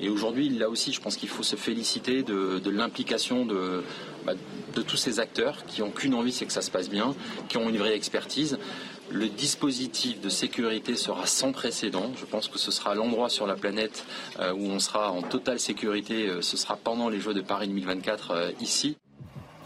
Et 0.00 0.08
aujourd'hui, 0.08 0.48
là 0.48 0.68
aussi, 0.68 0.92
je 0.92 1.00
pense 1.00 1.16
qu'il 1.16 1.28
faut 1.28 1.44
se 1.44 1.54
féliciter 1.54 2.24
de, 2.24 2.70
l'implication 2.70 3.46
de, 3.46 3.84
bah, 4.26 4.32
de 4.74 4.82
tous 4.82 4.96
ces 4.96 5.20
acteurs 5.20 5.64
qui 5.64 5.80
n'ont 5.80 5.90
qu'une 5.90 6.12
envie, 6.12 6.32
c'est 6.32 6.44
que 6.44 6.52
ça 6.52 6.62
se 6.62 6.72
passe 6.72 6.90
bien, 6.90 7.14
qui 7.48 7.56
ont 7.56 7.68
une 7.68 7.78
vraie 7.78 7.94
expertise. 7.94 8.58
Le 9.10 9.28
dispositif 9.28 10.20
de 10.20 10.28
sécurité 10.28 10.96
sera 10.96 11.26
sans 11.26 11.52
précédent. 11.52 12.10
Je 12.16 12.24
pense 12.24 12.48
que 12.48 12.58
ce 12.58 12.70
sera 12.70 12.94
l'endroit 12.94 13.28
sur 13.28 13.46
la 13.46 13.54
planète 13.54 14.06
euh, 14.40 14.52
où 14.52 14.64
on 14.64 14.78
sera 14.78 15.12
en 15.12 15.22
totale 15.22 15.60
sécurité. 15.60 16.28
Euh, 16.28 16.40
ce 16.40 16.56
sera 16.56 16.76
pendant 16.76 17.10
les 17.10 17.20
Jeux 17.20 17.34
de 17.34 17.42
Paris 17.42 17.68
2024 17.68 18.30
euh, 18.30 18.50
ici. 18.60 18.96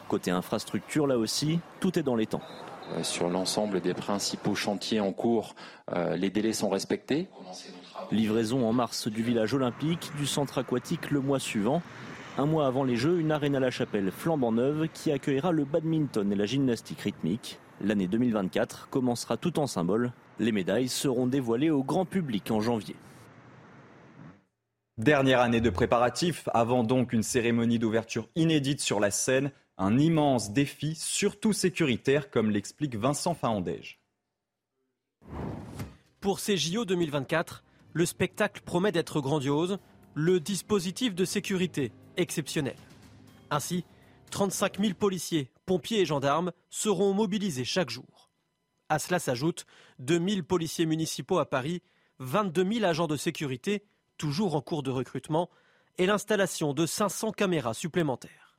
Côté 0.08 0.30
infrastructure, 0.30 1.06
là 1.06 1.18
aussi, 1.18 1.60
tout 1.80 1.98
est 1.98 2.02
dans 2.02 2.16
les 2.16 2.26
temps. 2.26 2.42
Sur 3.02 3.28
l'ensemble 3.28 3.80
des 3.80 3.92
principaux 3.92 4.54
chantiers 4.54 5.00
en 5.00 5.12
cours, 5.12 5.54
les 6.16 6.30
délais 6.30 6.54
sont 6.54 6.70
respectés. 6.70 7.28
Livraison 8.10 8.66
en 8.66 8.72
mars 8.72 9.08
du 9.08 9.22
village 9.22 9.52
olympique, 9.52 10.10
du 10.16 10.26
centre 10.26 10.56
aquatique 10.56 11.10
le 11.10 11.20
mois 11.20 11.38
suivant. 11.38 11.82
Un 12.38 12.46
mois 12.46 12.66
avant 12.66 12.84
les 12.84 12.96
Jeux, 12.96 13.20
une 13.20 13.30
arène 13.30 13.56
à 13.56 13.60
la 13.60 13.70
chapelle 13.70 14.10
flambant 14.10 14.52
neuve 14.52 14.88
qui 14.94 15.12
accueillera 15.12 15.52
le 15.52 15.66
badminton 15.66 16.32
et 16.32 16.36
la 16.36 16.46
gymnastique 16.46 17.02
rythmique. 17.02 17.58
L'année 17.80 18.08
2024 18.08 18.88
commencera 18.90 19.36
tout 19.36 19.58
en 19.58 19.66
symbole. 19.66 20.12
Les 20.40 20.52
médailles 20.52 20.88
seront 20.88 21.26
dévoilées 21.26 21.70
au 21.70 21.84
grand 21.84 22.04
public 22.04 22.50
en 22.50 22.60
janvier. 22.60 22.96
Dernière 24.98 25.40
année 25.40 25.60
de 25.60 25.70
préparatifs, 25.70 26.48
avant 26.52 26.82
donc 26.82 27.12
une 27.12 27.22
cérémonie 27.22 27.78
d'ouverture 27.78 28.28
inédite 28.34 28.80
sur 28.80 28.98
la 28.98 29.12
scène, 29.12 29.52
un 29.76 29.96
immense 29.96 30.52
défi, 30.52 30.96
surtout 30.96 31.52
sécuritaire, 31.52 32.30
comme 32.30 32.50
l'explique 32.50 32.96
Vincent 32.96 33.34
Fahandège. 33.34 34.00
Pour 36.20 36.40
ces 36.40 36.56
JO 36.56 36.84
2024, 36.84 37.62
le 37.92 38.06
spectacle 38.06 38.60
promet 38.64 38.90
d'être 38.90 39.20
grandiose, 39.20 39.78
le 40.14 40.40
dispositif 40.40 41.14
de 41.14 41.24
sécurité 41.24 41.92
exceptionnel. 42.16 42.74
Ainsi, 43.50 43.84
35 44.32 44.80
000 44.80 44.94
policiers, 44.94 45.48
pompiers 45.68 46.00
et 46.00 46.06
gendarmes 46.06 46.52
seront 46.70 47.12
mobilisés 47.12 47.66
chaque 47.66 47.90
jour. 47.90 48.30
À 48.88 48.98
cela 48.98 49.18
s'ajoutent 49.18 49.66
2 49.98 50.18
000 50.28 50.42
policiers 50.42 50.86
municipaux 50.86 51.38
à 51.38 51.44
Paris, 51.44 51.82
22 52.20 52.72
000 52.72 52.84
agents 52.86 53.06
de 53.06 53.18
sécurité, 53.18 53.84
toujours 54.16 54.54
en 54.54 54.62
cours 54.62 54.82
de 54.82 54.90
recrutement, 54.90 55.50
et 55.98 56.06
l'installation 56.06 56.72
de 56.72 56.86
500 56.86 57.32
caméras 57.32 57.74
supplémentaires. 57.74 58.56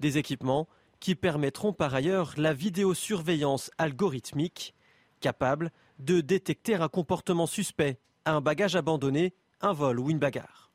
Des 0.00 0.18
équipements 0.18 0.66
qui 0.98 1.14
permettront 1.14 1.72
par 1.72 1.94
ailleurs 1.94 2.34
la 2.36 2.52
vidéosurveillance 2.52 3.70
algorithmique, 3.78 4.74
capable 5.20 5.70
de 6.00 6.20
détecter 6.20 6.74
un 6.74 6.88
comportement 6.88 7.46
suspect, 7.46 8.00
un 8.24 8.40
bagage 8.40 8.74
abandonné, 8.74 9.36
un 9.60 9.72
vol 9.72 10.00
ou 10.00 10.10
une 10.10 10.18
bagarre. 10.18 10.72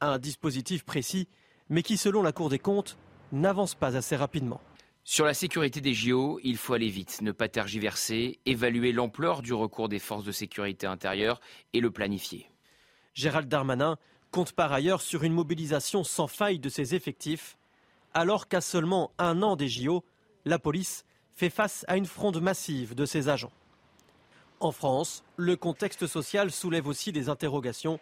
Un 0.00 0.18
dispositif 0.18 0.84
précis, 0.84 1.28
mais 1.68 1.84
qui, 1.84 1.96
selon 1.96 2.22
la 2.22 2.32
Cour 2.32 2.48
des 2.48 2.58
comptes, 2.58 2.98
n'avance 3.32 3.74
pas 3.74 3.96
assez 3.96 4.16
rapidement. 4.16 4.60
Sur 5.04 5.24
la 5.24 5.34
sécurité 5.34 5.80
des 5.80 5.94
JO, 5.94 6.38
il 6.44 6.56
faut 6.58 6.74
aller 6.74 6.90
vite, 6.90 7.22
ne 7.22 7.32
pas 7.32 7.48
tergiverser, 7.48 8.38
évaluer 8.44 8.92
l'ampleur 8.92 9.40
du 9.40 9.54
recours 9.54 9.88
des 9.88 9.98
forces 9.98 10.24
de 10.24 10.32
sécurité 10.32 10.86
intérieure 10.86 11.40
et 11.72 11.80
le 11.80 11.90
planifier. 11.90 12.50
Gérald 13.14 13.48
Darmanin 13.48 13.96
compte 14.30 14.52
par 14.52 14.72
ailleurs 14.72 15.00
sur 15.00 15.24
une 15.24 15.32
mobilisation 15.32 16.04
sans 16.04 16.26
faille 16.26 16.58
de 16.58 16.68
ses 16.68 16.94
effectifs, 16.94 17.56
alors 18.12 18.48
qu'à 18.48 18.60
seulement 18.60 19.10
un 19.18 19.42
an 19.42 19.56
des 19.56 19.68
JO, 19.68 20.04
la 20.44 20.58
police 20.58 21.04
fait 21.34 21.50
face 21.50 21.84
à 21.88 21.96
une 21.96 22.06
fronde 22.06 22.40
massive 22.40 22.94
de 22.94 23.06
ses 23.06 23.28
agents. 23.28 23.52
En 24.60 24.72
France, 24.72 25.22
le 25.36 25.56
contexte 25.56 26.06
social 26.06 26.50
soulève 26.50 26.88
aussi 26.88 27.12
des 27.12 27.28
interrogations. 27.28 28.00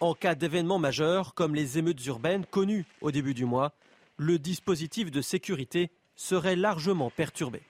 En 0.00 0.14
cas 0.14 0.34
d'événements 0.34 0.78
majeurs 0.78 1.34
comme 1.34 1.54
les 1.54 1.78
émeutes 1.78 2.04
urbaines 2.06 2.44
connues 2.44 2.84
au 3.00 3.10
début 3.10 3.32
du 3.32 3.46
mois, 3.46 3.72
le 4.16 4.38
dispositif 4.38 5.10
de 5.10 5.20
sécurité 5.20 5.90
serait 6.14 6.56
largement 6.56 7.10
perturbé. 7.10 7.62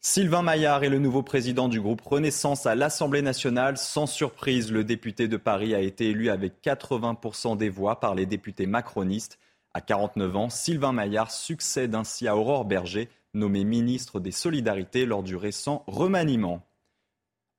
Sylvain 0.00 0.42
Maillard 0.42 0.82
est 0.82 0.88
le 0.88 0.98
nouveau 0.98 1.22
président 1.22 1.68
du 1.68 1.80
groupe 1.80 2.00
Renaissance 2.00 2.66
à 2.66 2.74
l'Assemblée 2.74 3.22
nationale. 3.22 3.76
Sans 3.76 4.06
surprise, 4.06 4.72
le 4.72 4.82
député 4.82 5.28
de 5.28 5.36
Paris 5.36 5.74
a 5.74 5.80
été 5.80 6.10
élu 6.10 6.28
avec 6.28 6.54
80% 6.64 7.56
des 7.56 7.68
voix 7.68 8.00
par 8.00 8.16
les 8.16 8.26
députés 8.26 8.66
macronistes. 8.66 9.38
À 9.74 9.80
49 9.80 10.36
ans, 10.36 10.50
Sylvain 10.50 10.92
Maillard 10.92 11.30
succède 11.30 11.94
ainsi 11.94 12.26
à 12.26 12.36
Aurore 12.36 12.64
Berger, 12.64 13.08
nommée 13.32 13.64
ministre 13.64 14.18
des 14.18 14.32
Solidarités 14.32 15.06
lors 15.06 15.22
du 15.22 15.36
récent 15.36 15.84
remaniement. 15.86 16.66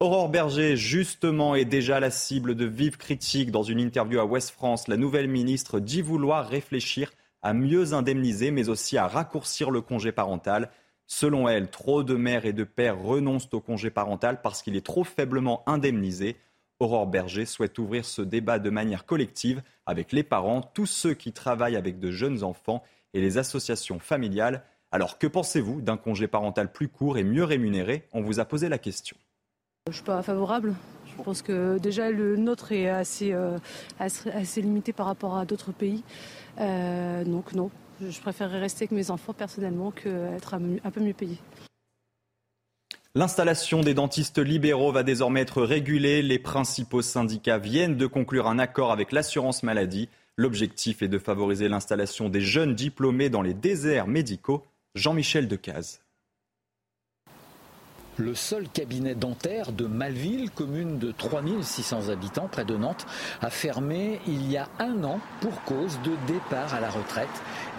Aurore 0.04 0.28
Berger, 0.28 0.76
justement, 0.76 1.56
est 1.56 1.64
déjà 1.64 2.02
la 2.02 2.12
cible 2.12 2.56
de 2.56 2.66
vives 2.66 2.98
critiques. 2.98 3.52
Dans 3.52 3.64
une 3.64 3.80
interview 3.80 4.20
à 4.20 4.26
Ouest 4.26 4.50
France, 4.50 4.90
la 4.90 4.98
nouvelle 4.98 5.30
ministre 5.30 5.80
dit 5.80 6.02
vouloir 6.02 6.46
réfléchir 6.46 7.14
à 7.42 7.54
mieux 7.54 7.94
indemniser, 7.94 8.52
mais 8.52 8.68
aussi 8.68 8.98
à 8.98 9.08
raccourcir 9.08 9.72
le 9.72 9.80
congé 9.80 10.12
parental. 10.12 10.70
Selon 11.08 11.48
elle, 11.48 11.70
trop 11.70 12.04
de 12.04 12.16
mères 12.16 12.46
et 12.46 12.52
de 12.52 12.66
pères 12.66 13.02
renoncent 13.02 13.48
au 13.54 13.62
congé 13.62 13.92
parental 13.92 14.42
parce 14.42 14.62
qu'il 14.62 14.76
est 14.76 14.86
trop 14.86 15.06
faiblement 15.06 15.64
indemnisé. 15.68 16.36
Aurore 16.82 17.08
Berger 17.08 17.46
souhaite 17.46 17.80
ouvrir 17.80 18.04
ce 18.04 18.22
débat 18.22 18.60
de 18.60 18.70
manière 18.70 19.06
collective 19.06 19.62
avec 19.86 20.12
les 20.12 20.24
parents, 20.24 20.60
tous 20.60 20.86
ceux 20.86 21.14
qui 21.14 21.32
travaillent 21.32 21.78
avec 21.78 22.00
de 22.00 22.12
jeunes 22.12 22.44
enfants 22.44 22.84
et 23.14 23.22
les 23.22 23.38
associations 23.38 24.00
familiales. 24.00 24.66
Alors 24.92 25.18
que 25.18 25.28
pensez-vous 25.28 25.80
d'un 25.80 25.96
congé 25.96 26.28
parental 26.28 26.74
plus 26.74 26.90
court 26.90 27.18
et 27.18 27.24
mieux 27.24 27.46
rémunéré? 27.46 28.06
On 28.12 28.22
vous 28.22 28.42
a 28.42 28.46
posé 28.46 28.68
la 28.68 28.78
question. 28.78 29.16
Je 29.88 29.92
ne 29.92 29.96
suis 29.96 30.06
pas 30.06 30.24
favorable. 30.24 30.76
Je 31.06 31.22
pense 31.22 31.42
que 31.42 31.78
déjà 31.78 32.10
le 32.10 32.38
nôtre 32.38 32.72
est 32.72 32.88
assez, 32.88 33.34
euh, 33.34 33.58
limité 34.56 34.94
par 34.94 35.08
rapport 35.08 35.36
à 35.36 35.44
d'autres 35.44 35.74
pays. 35.74 36.06
Euh, 36.62 37.26
donc 37.26 37.52
non, 37.52 37.70
je 38.00 38.18
préférerais 38.22 38.60
rester 38.60 38.84
avec 38.84 38.92
mes 38.92 39.12
enfants 39.12 39.34
personnellement 39.34 39.92
qu'être 39.92 40.54
un 40.54 40.90
peu 40.90 41.02
mieux 41.02 41.14
payé. 41.14 41.38
L'installation 43.14 43.82
des 43.82 43.94
dentistes 43.94 44.40
libéraux 44.40 44.94
va 44.94 45.04
désormais 45.04 45.42
être 45.42 45.62
régulée. 45.62 46.22
Les 46.22 46.40
principaux 46.40 47.02
syndicats 47.02 47.58
viennent 47.58 47.98
de 47.98 48.08
conclure 48.08 48.48
un 48.48 48.60
accord 48.60 48.94
avec 48.94 49.12
l'assurance 49.12 49.64
maladie. 49.64 50.08
L'objectif 50.38 51.02
est 51.02 51.10
de 51.10 51.20
favoriser 51.20 51.68
l'installation 51.68 52.30
des 52.30 52.40
jeunes 52.40 52.74
diplômés 52.74 53.30
dans 53.30 53.42
les 53.42 53.54
déserts 53.54 54.08
médicaux. 54.08 54.64
Jean-Michel 54.96 55.50
Decaze. 55.50 56.03
Le 58.18 58.36
seul 58.36 58.70
cabinet 58.70 59.16
dentaire 59.16 59.72
de 59.72 59.88
Malville, 59.88 60.52
commune 60.52 61.00
de 61.00 61.12
3600 61.12 62.10
habitants 62.10 62.48
près 62.48 62.64
de 62.64 62.78
Nantes, 62.78 63.08
a 63.42 63.50
fermé 63.50 64.20
il 64.28 64.52
y 64.52 64.56
a 64.56 64.70
un 64.78 65.04
an 65.04 65.20
pour 65.42 65.64
cause 65.64 66.00
de 66.04 66.12
départ 66.32 66.76
à 66.76 66.80
la 66.80 66.92
retraite. 66.92 67.28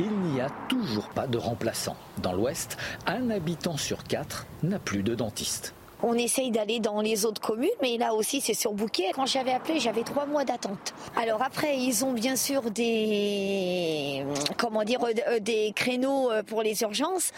Il 0.00 0.10
n'y 0.10 0.40
a 0.40 0.50
toujours 0.68 1.08
pas 1.10 1.28
de 1.28 1.38
remplaçant. 1.38 1.96
Dans 2.20 2.32
l'Ouest, 2.32 2.78
un 3.06 3.30
habitant 3.30 3.76
sur 3.76 4.02
quatre 4.02 4.46
n'a 4.64 4.80
plus 4.80 5.04
de 5.04 5.14
dentiste. 5.14 5.72
On 6.06 6.12
essaye 6.18 6.50
d'aller 6.50 6.80
dans 6.80 7.00
les 7.00 7.24
autres 7.24 7.40
communes, 7.40 7.70
mais 7.80 7.96
là 7.96 8.12
aussi 8.12 8.42
c'est 8.42 8.52
surbooké. 8.52 9.04
Quand 9.14 9.24
j'avais 9.24 9.52
appelé, 9.52 9.80
j'avais 9.80 10.02
trois 10.02 10.26
mois 10.26 10.44
d'attente. 10.44 10.92
Alors 11.16 11.42
après, 11.42 11.78
ils 11.78 12.04
ont 12.04 12.12
bien 12.12 12.36
sûr 12.36 12.70
des 12.70 14.22
comment 14.58 14.84
dire 14.84 15.00
euh, 15.02 15.38
des 15.40 15.72
créneaux 15.74 16.30
euh, 16.30 16.42
pour 16.42 16.62
les 16.62 16.82
urgences, 16.82 17.32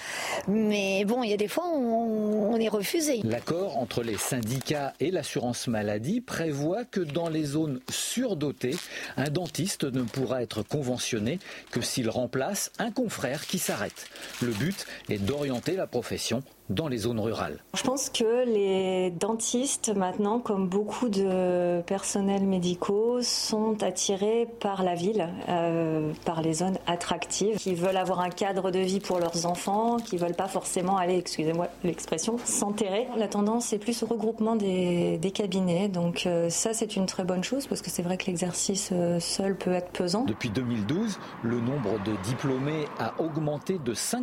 mais 0.48 1.04
bon, 1.04 1.22
il 1.22 1.30
y 1.30 1.32
a 1.32 1.36
des 1.36 1.46
fois 1.46 1.68
on 1.68 2.56
est 2.56 2.68
refusé. 2.68 3.20
L'accord 3.22 3.78
entre 3.78 4.02
les 4.02 4.16
syndicats 4.16 4.94
et 4.98 5.12
l'assurance 5.12 5.68
maladie 5.68 6.20
prévoit 6.20 6.84
que 6.84 6.98
dans 7.00 7.28
les 7.28 7.44
zones 7.44 7.80
surdotées, 7.88 8.76
un 9.16 9.30
dentiste 9.30 9.84
ne 9.84 10.02
pourra 10.02 10.42
être 10.42 10.62
conventionné 10.62 11.38
que 11.70 11.80
s'il 11.80 12.10
remplace 12.10 12.72
un 12.80 12.90
confrère 12.90 13.46
qui 13.46 13.60
s'arrête. 13.60 14.08
Le 14.42 14.50
but 14.50 14.86
est 15.08 15.18
d'orienter 15.18 15.76
la 15.76 15.86
profession 15.86 16.42
dans 16.70 16.88
les 16.88 16.98
zones 16.98 17.20
rurales. 17.20 17.58
Je 17.74 17.82
pense 17.82 18.10
que 18.10 18.44
les 18.44 19.10
dentistes, 19.10 19.94
maintenant, 19.94 20.38
comme 20.38 20.68
beaucoup 20.68 21.08
de 21.08 21.80
personnels 21.82 22.44
médicaux, 22.44 23.18
sont 23.22 23.82
attirés 23.82 24.48
par 24.60 24.82
la 24.82 24.94
ville, 24.94 25.28
euh, 25.48 26.12
par 26.24 26.42
les 26.42 26.54
zones 26.54 26.78
attractives, 26.86 27.56
qui 27.56 27.74
veulent 27.74 27.96
avoir 27.96 28.20
un 28.20 28.30
cadre 28.30 28.70
de 28.70 28.80
vie 28.80 29.00
pour 29.00 29.18
leurs 29.18 29.46
enfants, 29.46 29.96
qui 29.98 30.16
veulent 30.16 30.34
pas 30.34 30.48
forcément 30.48 30.96
aller, 30.96 31.16
excusez-moi 31.16 31.68
l'expression, 31.84 32.36
s'enterrer. 32.44 33.06
La 33.16 33.28
tendance 33.28 33.72
est 33.72 33.78
plus 33.78 34.02
au 34.02 34.06
regroupement 34.06 34.56
des, 34.56 35.20
cabinets, 35.34 35.88
donc 35.88 36.22
euh, 36.26 36.48
ça 36.48 36.72
c'est 36.72 36.96
une 36.96 37.04
très 37.04 37.24
bonne 37.24 37.42
chose 37.42 37.66
parce 37.66 37.82
que 37.82 37.90
c'est 37.90 38.02
vrai 38.02 38.16
que 38.16 38.26
l'exercice 38.26 38.90
euh, 38.92 39.20
seul 39.20 39.56
peut 39.56 39.72
être 39.72 39.90
pesant. 39.90 40.24
Depuis 40.24 40.50
2012, 40.50 41.18
le 41.42 41.60
nombre 41.60 42.02
de 42.04 42.12
diplômés 42.22 42.86
a 42.98 43.12
augmenté 43.20 43.78
de 43.78 43.92
5% 43.92 44.22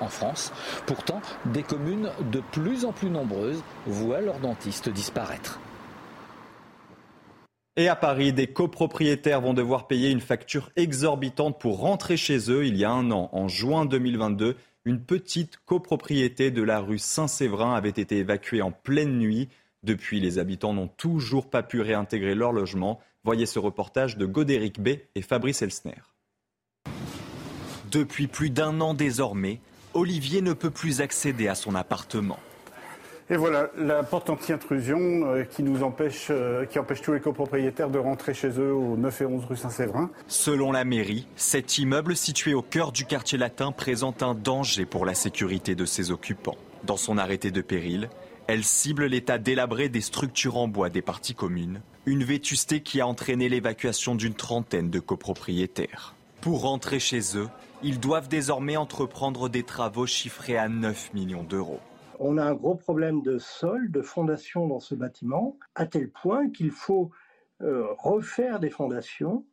en 0.00 0.08
France. 0.08 0.52
Pourtant, 0.86 1.20
des 1.46 1.64
communes 1.68 2.10
de 2.32 2.40
plus 2.52 2.84
en 2.84 2.92
plus 2.92 3.10
nombreuses 3.10 3.62
voient 3.86 4.20
leurs 4.20 4.40
dentistes 4.40 4.88
disparaître. 4.88 5.60
Et 7.76 7.86
à 7.86 7.94
Paris, 7.94 8.32
des 8.32 8.48
copropriétaires 8.48 9.40
vont 9.40 9.54
devoir 9.54 9.86
payer 9.86 10.10
une 10.10 10.20
facture 10.20 10.70
exorbitante 10.74 11.60
pour 11.60 11.78
rentrer 11.78 12.16
chez 12.16 12.50
eux. 12.50 12.66
Il 12.66 12.76
y 12.76 12.84
a 12.84 12.90
un 12.90 13.12
an, 13.12 13.28
en 13.32 13.46
juin 13.46 13.84
2022, 13.84 14.56
une 14.84 15.00
petite 15.00 15.58
copropriété 15.64 16.50
de 16.50 16.62
la 16.62 16.80
rue 16.80 16.98
Saint-Séverin 16.98 17.74
avait 17.74 17.90
été 17.90 18.16
évacuée 18.16 18.62
en 18.62 18.72
pleine 18.72 19.18
nuit. 19.18 19.48
Depuis, 19.84 20.18
les 20.18 20.40
habitants 20.40 20.72
n'ont 20.72 20.88
toujours 20.88 21.50
pas 21.50 21.62
pu 21.62 21.80
réintégrer 21.80 22.34
leur 22.34 22.52
logement. 22.52 22.98
Voyez 23.22 23.46
ce 23.46 23.60
reportage 23.60 24.16
de 24.16 24.26
Godéric 24.26 24.80
B 24.80 24.88
et 25.14 25.22
Fabrice 25.22 25.62
Elsner. 25.62 26.02
Depuis 27.92 28.26
plus 28.26 28.50
d'un 28.50 28.80
an 28.80 28.92
désormais, 28.92 29.60
Olivier 29.94 30.42
ne 30.42 30.52
peut 30.52 30.70
plus 30.70 31.00
accéder 31.00 31.48
à 31.48 31.54
son 31.54 31.74
appartement. 31.74 32.38
Et 33.30 33.36
voilà, 33.36 33.70
la 33.76 34.02
porte 34.02 34.30
anti-intrusion 34.30 34.98
euh, 34.98 35.44
qui 35.44 35.62
nous 35.62 35.82
empêche, 35.82 36.28
euh, 36.30 36.64
qui 36.64 36.78
empêche 36.78 37.02
tous 37.02 37.12
les 37.12 37.20
copropriétaires 37.20 37.90
de 37.90 37.98
rentrer 37.98 38.32
chez 38.32 38.48
eux 38.58 38.72
au 38.72 38.96
9 38.96 39.20
et 39.20 39.26
11 39.26 39.44
rue 39.44 39.56
Saint-Séverin. 39.56 40.10
Selon 40.28 40.72
la 40.72 40.84
mairie, 40.84 41.26
cet 41.36 41.76
immeuble 41.76 42.16
situé 42.16 42.54
au 42.54 42.62
cœur 42.62 42.90
du 42.90 43.04
quartier 43.04 43.36
latin 43.36 43.70
présente 43.70 44.22
un 44.22 44.34
danger 44.34 44.86
pour 44.86 45.04
la 45.04 45.12
sécurité 45.12 45.74
de 45.74 45.84
ses 45.84 46.10
occupants. 46.10 46.56
Dans 46.84 46.96
son 46.96 47.18
arrêté 47.18 47.50
de 47.50 47.60
péril, 47.60 48.08
elle 48.46 48.64
cible 48.64 49.04
l'état 49.04 49.36
délabré 49.36 49.90
des 49.90 50.00
structures 50.00 50.56
en 50.56 50.66
bois 50.66 50.88
des 50.88 51.02
parties 51.02 51.34
communes, 51.34 51.82
une 52.06 52.24
vétusté 52.24 52.80
qui 52.80 53.02
a 53.02 53.06
entraîné 53.06 53.50
l'évacuation 53.50 54.14
d'une 54.14 54.32
trentaine 54.32 54.88
de 54.88 55.00
copropriétaires. 55.00 56.14
Pour 56.40 56.62
rentrer 56.62 57.00
chez 57.00 57.36
eux, 57.36 57.48
ils 57.82 57.98
doivent 57.98 58.28
désormais 58.28 58.76
entreprendre 58.76 59.48
des 59.48 59.64
travaux 59.64 60.06
chiffrés 60.06 60.56
à 60.56 60.68
9 60.68 61.12
millions 61.14 61.42
d'euros. 61.42 61.80
On 62.20 62.38
a 62.38 62.44
un 62.44 62.54
gros 62.54 62.74
problème 62.74 63.22
de 63.22 63.38
sol, 63.38 63.90
de 63.90 64.02
fondation 64.02 64.66
dans 64.66 64.80
ce 64.80 64.94
bâtiment, 64.94 65.58
à 65.74 65.86
tel 65.86 66.10
point 66.10 66.48
qu'il 66.50 66.70
faut 66.70 67.10
euh, 67.60 67.86
refaire 67.98 68.60
des 68.60 68.70
fondations, 68.70 69.44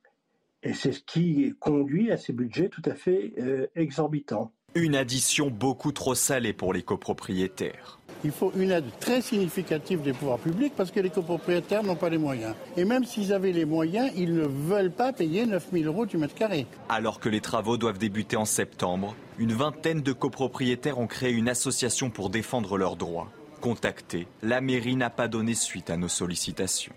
et 0.64 0.74
c'est 0.74 0.92
ce 0.92 1.02
qui 1.02 1.54
conduit 1.60 2.12
à 2.12 2.18
ces 2.18 2.34
budgets 2.34 2.70
tout 2.70 2.82
à 2.86 2.96
fait 2.96 3.34
euh, 3.40 3.68
exorbitants. 3.76 4.52
Une 4.74 4.96
addition 4.96 5.50
beaucoup 5.50 5.92
trop 5.92 6.16
salée 6.16 6.54
pour 6.54 6.74
les 6.74 6.84
copropriétaires. 6.84 8.00
Il 8.24 8.32
faut 8.32 8.52
une 8.56 8.72
aide 8.72 8.86
très 9.00 9.22
significative 9.22 10.02
des 10.02 10.14
pouvoirs 10.14 10.40
publics 10.40 10.74
parce 10.76 10.92
que 10.92 11.00
les 11.00 11.10
copropriétaires 11.10 11.84
n'ont 11.84 11.96
pas 11.96 12.10
les 12.10 12.18
moyens. 12.18 12.56
Et 12.78 12.86
même 12.86 13.04
s'ils 13.06 13.34
avaient 13.34 13.52
les 13.52 13.66
moyens, 13.66 14.12
ils 14.16 14.34
ne 14.34 14.46
veulent 14.46 14.92
pas 14.92 15.14
payer 15.14 15.46
9 15.46 15.68
000 15.74 15.86
euros 15.86 16.06
du 16.06 16.18
mètre 16.18 16.36
carré. 16.36 16.66
Alors 16.90 17.20
que 17.20 17.30
les 17.30 17.42
travaux 17.42 17.78
doivent 17.78 17.98
débuter 17.98 18.38
en 18.38 18.46
septembre, 18.46 19.16
une 19.38 19.54
vingtaine 19.54 20.02
de 20.02 20.14
copropriétaires 20.14 21.00
ont 21.00 21.08
créé 21.08 21.32
une 21.32 21.50
association 21.50 22.10
pour 22.10 22.30
défendre 22.30 22.78
leurs 22.78 22.96
droits. 22.96 23.30
Contactée, 23.62 24.28
la 24.42 24.62
mairie 24.62 24.96
n'a 24.96 25.10
pas 25.10 25.28
donné 25.28 25.56
suite 25.56 25.90
à 25.90 25.98
nos 25.98 26.08
sollicitations. 26.08 26.94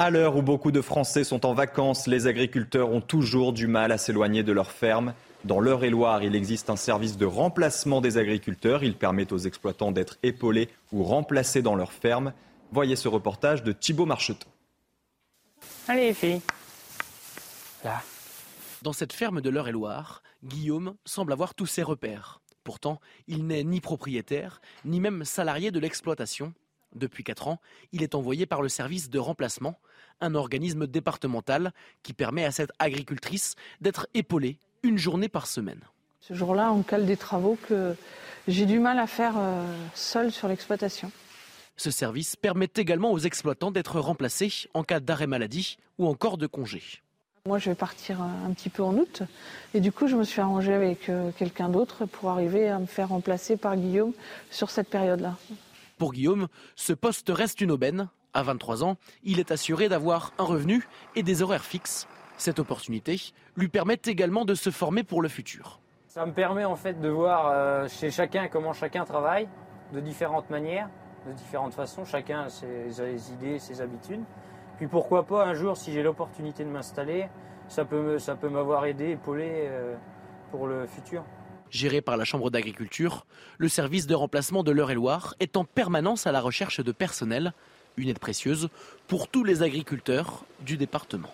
À 0.00 0.10
l'heure 0.10 0.36
où 0.36 0.42
beaucoup 0.42 0.70
de 0.70 0.80
Français 0.80 1.24
sont 1.24 1.44
en 1.44 1.54
vacances, 1.54 2.06
les 2.06 2.28
agriculteurs 2.28 2.92
ont 2.92 3.00
toujours 3.00 3.52
du 3.52 3.66
mal 3.66 3.90
à 3.90 3.98
s'éloigner 3.98 4.44
de 4.44 4.52
leurs 4.52 4.70
fermes. 4.70 5.12
Dans 5.44 5.58
l'Eure-et-Loire, 5.58 6.22
il 6.22 6.36
existe 6.36 6.70
un 6.70 6.76
service 6.76 7.16
de 7.16 7.26
remplacement 7.26 8.00
des 8.00 8.16
agriculteurs. 8.16 8.84
Il 8.84 8.96
permet 8.96 9.32
aux 9.32 9.38
exploitants 9.38 9.90
d'être 9.90 10.16
épaulés 10.22 10.68
ou 10.92 11.02
remplacés 11.02 11.62
dans 11.62 11.74
leurs 11.74 11.92
fermes. 11.92 12.32
Voyez 12.70 12.94
ce 12.94 13.08
reportage 13.08 13.64
de 13.64 13.72
Thibault 13.72 14.06
Marcheteau. 14.06 14.46
Allez, 15.88 16.14
filles. 16.14 16.42
Là. 17.82 18.00
Dans 18.82 18.92
cette 18.92 19.12
ferme 19.12 19.40
de 19.40 19.50
l'Eure-et-Loire, 19.50 20.22
Guillaume 20.44 20.94
semble 21.06 21.32
avoir 21.32 21.56
tous 21.56 21.66
ses 21.66 21.82
repères. 21.82 22.40
Pourtant, 22.62 23.00
il 23.26 23.48
n'est 23.48 23.64
ni 23.64 23.80
propriétaire, 23.80 24.60
ni 24.84 25.00
même 25.00 25.24
salarié 25.24 25.72
de 25.72 25.80
l'exploitation. 25.80 26.54
Depuis 26.98 27.24
4 27.24 27.48
ans, 27.48 27.60
il 27.92 28.02
est 28.02 28.14
envoyé 28.14 28.44
par 28.44 28.60
le 28.60 28.68
service 28.68 29.08
de 29.08 29.18
remplacement, 29.18 29.78
un 30.20 30.34
organisme 30.34 30.86
départemental 30.86 31.72
qui 32.02 32.12
permet 32.12 32.44
à 32.44 32.50
cette 32.50 32.72
agricultrice 32.78 33.54
d'être 33.80 34.08
épaulée 34.14 34.58
une 34.82 34.98
journée 34.98 35.28
par 35.28 35.46
semaine. 35.46 35.80
Ce 36.20 36.34
jour-là, 36.34 36.72
on 36.72 36.82
cale 36.82 37.06
des 37.06 37.16
travaux 37.16 37.56
que 37.68 37.94
j'ai 38.48 38.66
du 38.66 38.80
mal 38.80 38.98
à 38.98 39.06
faire 39.06 39.34
euh, 39.36 39.64
seul 39.94 40.32
sur 40.32 40.48
l'exploitation. 40.48 41.10
Ce 41.76 41.92
service 41.92 42.34
permet 42.34 42.68
également 42.74 43.12
aux 43.12 43.20
exploitants 43.20 43.70
d'être 43.70 44.00
remplacés 44.00 44.52
en 44.74 44.82
cas 44.82 44.98
d'arrêt 44.98 45.28
maladie 45.28 45.78
ou 45.98 46.08
encore 46.08 46.36
de 46.36 46.48
congé. 46.48 46.82
Moi, 47.46 47.58
je 47.58 47.70
vais 47.70 47.76
partir 47.76 48.20
un 48.20 48.52
petit 48.52 48.68
peu 48.68 48.82
en 48.82 48.94
août. 48.94 49.22
Et 49.72 49.80
du 49.80 49.92
coup, 49.92 50.08
je 50.08 50.16
me 50.16 50.24
suis 50.24 50.40
arrangée 50.40 50.74
avec 50.74 51.08
euh, 51.08 51.30
quelqu'un 51.38 51.68
d'autre 51.68 52.04
pour 52.04 52.30
arriver 52.30 52.68
à 52.68 52.78
me 52.78 52.86
faire 52.86 53.10
remplacer 53.10 53.56
par 53.56 53.76
Guillaume 53.76 54.12
sur 54.50 54.70
cette 54.70 54.88
période-là. 54.88 55.36
Pour 55.98 56.12
Guillaume, 56.12 56.46
ce 56.76 56.92
poste 56.92 57.28
reste 57.28 57.60
une 57.60 57.72
aubaine. 57.72 58.08
À 58.32 58.44
23 58.44 58.84
ans, 58.84 58.96
il 59.24 59.40
est 59.40 59.50
assuré 59.50 59.88
d'avoir 59.88 60.32
un 60.38 60.44
revenu 60.44 60.86
et 61.16 61.24
des 61.24 61.42
horaires 61.42 61.64
fixes. 61.64 62.06
Cette 62.36 62.60
opportunité 62.60 63.20
lui 63.56 63.66
permet 63.68 64.00
également 64.04 64.44
de 64.44 64.54
se 64.54 64.70
former 64.70 65.02
pour 65.02 65.22
le 65.22 65.28
futur. 65.28 65.80
Ça 66.06 66.24
me 66.24 66.32
permet 66.32 66.64
en 66.64 66.76
fait 66.76 67.00
de 67.00 67.08
voir 67.08 67.48
euh, 67.48 67.88
chez 67.88 68.12
chacun 68.12 68.46
comment 68.46 68.72
chacun 68.72 69.04
travaille 69.04 69.48
de 69.92 69.98
différentes 69.98 70.50
manières, 70.50 70.88
de 71.26 71.32
différentes 71.32 71.74
façons. 71.74 72.04
Chacun 72.04 72.42
a 72.42 72.48
ses 72.48 73.32
idées, 73.32 73.58
ses 73.58 73.80
habitudes. 73.80 74.22
Puis 74.76 74.86
pourquoi 74.86 75.24
pas 75.24 75.44
un 75.46 75.54
jour, 75.54 75.76
si 75.76 75.92
j'ai 75.92 76.04
l'opportunité 76.04 76.64
de 76.64 76.70
m'installer, 76.70 77.26
ça 77.66 77.84
peut, 77.84 78.20
ça 78.20 78.36
peut 78.36 78.48
m'avoir 78.48 78.84
aidé, 78.84 79.10
épaulé 79.10 79.50
euh, 79.52 79.96
pour 80.52 80.68
le 80.68 80.86
futur. 80.86 81.24
Géré 81.70 82.00
par 82.00 82.16
la 82.16 82.24
Chambre 82.24 82.50
d'agriculture, 82.50 83.26
le 83.58 83.68
service 83.68 84.06
de 84.06 84.14
remplacement 84.14 84.62
de 84.62 84.70
l'Eure-et-Loire 84.72 85.34
est 85.40 85.56
en 85.56 85.64
permanence 85.64 86.26
à 86.26 86.32
la 86.32 86.40
recherche 86.40 86.80
de 86.80 86.92
personnel, 86.92 87.52
une 87.96 88.08
aide 88.08 88.18
précieuse 88.18 88.68
pour 89.06 89.28
tous 89.28 89.44
les 89.44 89.62
agriculteurs 89.62 90.44
du 90.60 90.76
département. 90.76 91.32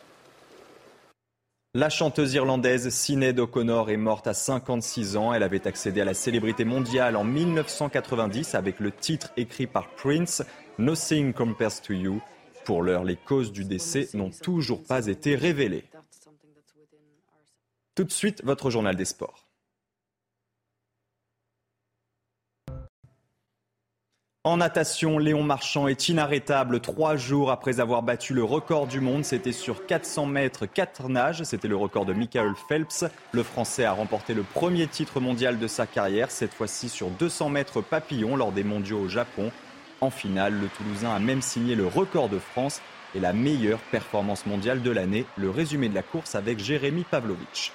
La 1.76 1.90
chanteuse 1.90 2.34
irlandaise 2.34 2.88
Sinead 2.88 3.40
O'Connor 3.40 3.90
est 3.90 3.96
morte 3.96 4.28
à 4.28 4.34
56 4.34 5.16
ans. 5.16 5.34
Elle 5.34 5.42
avait 5.42 5.66
accédé 5.66 6.00
à 6.00 6.04
la 6.04 6.14
célébrité 6.14 6.64
mondiale 6.64 7.16
en 7.16 7.24
1990 7.24 8.54
avec 8.54 8.78
le 8.78 8.92
titre 8.92 9.32
écrit 9.36 9.66
par 9.66 9.90
Prince, 9.90 10.44
Nothing 10.78 11.32
Compares 11.32 11.80
to 11.82 11.92
You. 11.92 12.20
Pour 12.64 12.82
l'heure, 12.82 13.02
les 13.02 13.16
causes 13.16 13.50
du 13.50 13.64
décès 13.64 14.08
n'ont 14.14 14.30
toujours 14.30 14.84
pas 14.84 15.08
été 15.08 15.34
révélées. 15.34 15.84
Tout 17.96 18.04
de 18.04 18.12
suite, 18.12 18.42
votre 18.44 18.70
journal 18.70 18.94
des 18.94 19.04
sports. 19.04 19.43
En 24.46 24.58
natation, 24.58 25.18
Léon 25.18 25.42
Marchand 25.42 25.88
est 25.88 26.10
inarrêtable 26.10 26.80
trois 26.80 27.16
jours 27.16 27.50
après 27.50 27.80
avoir 27.80 28.02
battu 28.02 28.34
le 28.34 28.44
record 28.44 28.86
du 28.86 29.00
monde. 29.00 29.24
C'était 29.24 29.52
sur 29.52 29.86
400 29.86 30.26
mètres 30.26 30.66
4 30.66 31.08
nages. 31.08 31.44
C'était 31.44 31.66
le 31.66 31.76
record 31.76 32.04
de 32.04 32.12
Michael 32.12 32.52
Phelps. 32.68 33.06
Le 33.32 33.42
Français 33.42 33.86
a 33.86 33.92
remporté 33.92 34.34
le 34.34 34.42
premier 34.42 34.86
titre 34.86 35.18
mondial 35.18 35.58
de 35.58 35.66
sa 35.66 35.86
carrière, 35.86 36.30
cette 36.30 36.52
fois-ci 36.52 36.90
sur 36.90 37.08
200 37.08 37.48
mètres 37.48 37.80
papillon 37.80 38.36
lors 38.36 38.52
des 38.52 38.64
mondiaux 38.64 38.98
au 38.98 39.08
Japon. 39.08 39.50
En 40.02 40.10
finale, 40.10 40.52
le 40.60 40.68
Toulousain 40.68 41.14
a 41.14 41.20
même 41.20 41.40
signé 41.40 41.74
le 41.74 41.86
record 41.86 42.28
de 42.28 42.38
France 42.38 42.82
et 43.14 43.20
la 43.20 43.32
meilleure 43.32 43.80
performance 43.90 44.44
mondiale 44.44 44.82
de 44.82 44.90
l'année. 44.90 45.24
Le 45.38 45.48
résumé 45.48 45.88
de 45.88 45.94
la 45.94 46.02
course 46.02 46.34
avec 46.34 46.58
Jérémy 46.58 47.04
Pavlovitch. 47.04 47.72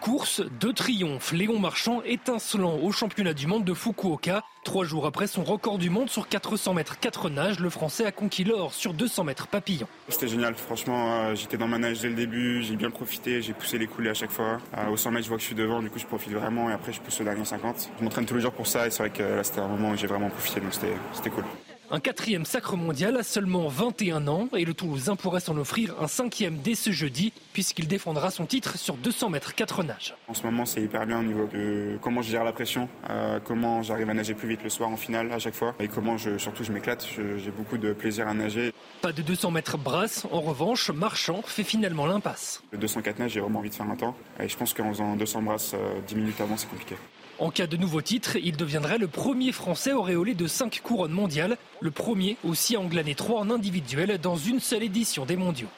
Courses, 0.00 0.42
deux 0.60 0.72
triomphes. 0.72 1.32
Léon 1.32 1.58
Marchand 1.58 2.02
étincelant 2.04 2.78
au 2.82 2.92
championnat 2.92 3.34
du 3.34 3.46
monde 3.46 3.64
de 3.64 3.74
Fukuoka. 3.74 4.42
Trois 4.64 4.84
jours 4.84 5.06
après 5.06 5.26
son 5.26 5.44
record 5.44 5.78
du 5.78 5.90
monde 5.90 6.08
sur 6.08 6.28
400 6.28 6.74
mètres 6.74 6.98
4 6.98 7.30
nages, 7.30 7.60
le 7.60 7.70
Français 7.70 8.04
a 8.04 8.12
conquis 8.12 8.44
l'or 8.44 8.74
sur 8.74 8.94
200 8.94 9.24
mètres 9.24 9.46
papillon. 9.46 9.86
C'était 10.08 10.28
génial, 10.28 10.54
franchement, 10.54 11.12
euh, 11.12 11.34
j'étais 11.34 11.56
dans 11.56 11.68
ma 11.68 11.78
nage 11.78 12.00
dès 12.00 12.08
le 12.08 12.14
début, 12.14 12.62
j'ai 12.62 12.76
bien 12.76 12.90
profité, 12.90 13.40
j'ai 13.42 13.52
poussé 13.52 13.78
les 13.78 13.86
coulées 13.86 14.10
à 14.10 14.14
chaque 14.14 14.30
fois. 14.30 14.58
Euh, 14.76 14.88
au 14.90 14.96
100 14.96 15.10
mètres, 15.10 15.24
je 15.24 15.28
vois 15.28 15.36
que 15.38 15.42
je 15.42 15.46
suis 15.46 15.54
devant, 15.54 15.80
du 15.80 15.90
coup 15.90 15.98
je 15.98 16.06
profite 16.06 16.32
vraiment 16.32 16.70
et 16.70 16.72
après 16.72 16.92
je 16.92 17.00
pousse 17.00 17.18
le 17.18 17.24
dernier 17.24 17.44
50. 17.44 17.90
Je 17.98 18.04
m'entraîne 18.04 18.26
tous 18.26 18.34
les 18.34 18.40
jours 18.40 18.52
pour 18.52 18.66
ça 18.66 18.86
et 18.86 18.90
c'est 18.90 18.98
vrai 18.98 19.10
que 19.10 19.22
là 19.22 19.44
c'était 19.44 19.60
un 19.60 19.68
moment 19.68 19.90
où 19.90 19.96
j'ai 19.96 20.06
vraiment 20.06 20.30
profité, 20.30 20.60
donc 20.60 20.72
c'était 20.72 21.30
cool. 21.30 21.44
Un 21.90 22.00
quatrième 22.00 22.44
sacre 22.44 22.76
mondial 22.76 23.16
à 23.16 23.22
seulement 23.22 23.66
21 23.68 24.28
ans 24.28 24.48
et 24.54 24.66
le 24.66 24.74
Toulousain 24.74 25.16
pourrait 25.16 25.40
s'en 25.40 25.56
offrir 25.56 25.94
un 26.02 26.06
cinquième 26.06 26.58
dès 26.58 26.74
ce 26.74 26.90
jeudi 26.90 27.32
puisqu'il 27.54 27.88
défendra 27.88 28.30
son 28.30 28.44
titre 28.44 28.76
sur 28.76 28.94
200 28.98 29.30
mètres 29.30 29.54
4 29.54 29.84
nages. 29.84 30.14
En 30.28 30.34
ce 30.34 30.42
moment 30.42 30.66
c'est 30.66 30.82
hyper 30.82 31.06
bien 31.06 31.20
au 31.20 31.22
niveau 31.22 31.46
de 31.46 31.98
comment 32.02 32.20
je 32.20 32.30
gère 32.30 32.44
la 32.44 32.52
pression, 32.52 32.90
euh, 33.08 33.40
comment 33.42 33.82
j'arrive 33.82 34.10
à 34.10 34.12
nager 34.12 34.34
plus 34.34 34.50
vite 34.50 34.62
le 34.62 34.68
soir 34.68 34.90
en 34.90 34.98
finale 34.98 35.32
à 35.32 35.38
chaque 35.38 35.54
fois 35.54 35.74
et 35.80 35.88
comment 35.88 36.18
je, 36.18 36.36
surtout 36.36 36.62
je 36.62 36.72
m'éclate, 36.72 37.06
j'ai 37.38 37.50
beaucoup 37.50 37.78
de 37.78 37.94
plaisir 37.94 38.28
à 38.28 38.34
nager. 38.34 38.74
Pas 39.00 39.12
de 39.12 39.22
200 39.22 39.50
mètres 39.50 39.78
brasse, 39.78 40.26
en 40.30 40.42
revanche 40.42 40.90
Marchand 40.90 41.40
fait 41.46 41.64
finalement 41.64 42.04
l'impasse. 42.04 42.62
Le 42.70 42.76
204 42.76 43.18
nages 43.18 43.30
j'ai 43.30 43.40
vraiment 43.40 43.60
envie 43.60 43.70
de 43.70 43.74
faire 43.74 43.88
un 43.90 43.96
temps 43.96 44.14
et 44.38 44.46
je 44.46 44.56
pense 44.58 44.74
qu'en 44.74 44.92
faisant 44.92 45.16
200 45.16 45.40
brasses 45.40 45.74
10 46.06 46.16
minutes 46.16 46.40
avant 46.42 46.58
c'est 46.58 46.68
compliqué. 46.68 46.96
En 47.38 47.50
cas 47.50 47.68
de 47.68 47.76
nouveau 47.76 48.02
titre, 48.02 48.36
il 48.36 48.56
deviendrait 48.56 48.98
le 48.98 49.06
premier 49.06 49.52
Français 49.52 49.92
auréolé 49.92 50.34
de 50.34 50.48
5 50.48 50.80
couronnes 50.82 51.12
mondiales, 51.12 51.56
le 51.80 51.92
premier 51.92 52.36
aussi 52.42 52.74
à 52.74 52.80
englaner 52.80 53.14
3 53.14 53.40
en 53.40 53.50
individuel 53.50 54.18
dans 54.18 54.34
une 54.34 54.58
seule 54.58 54.82
édition 54.82 55.24
des 55.24 55.36
mondiaux. 55.36 55.68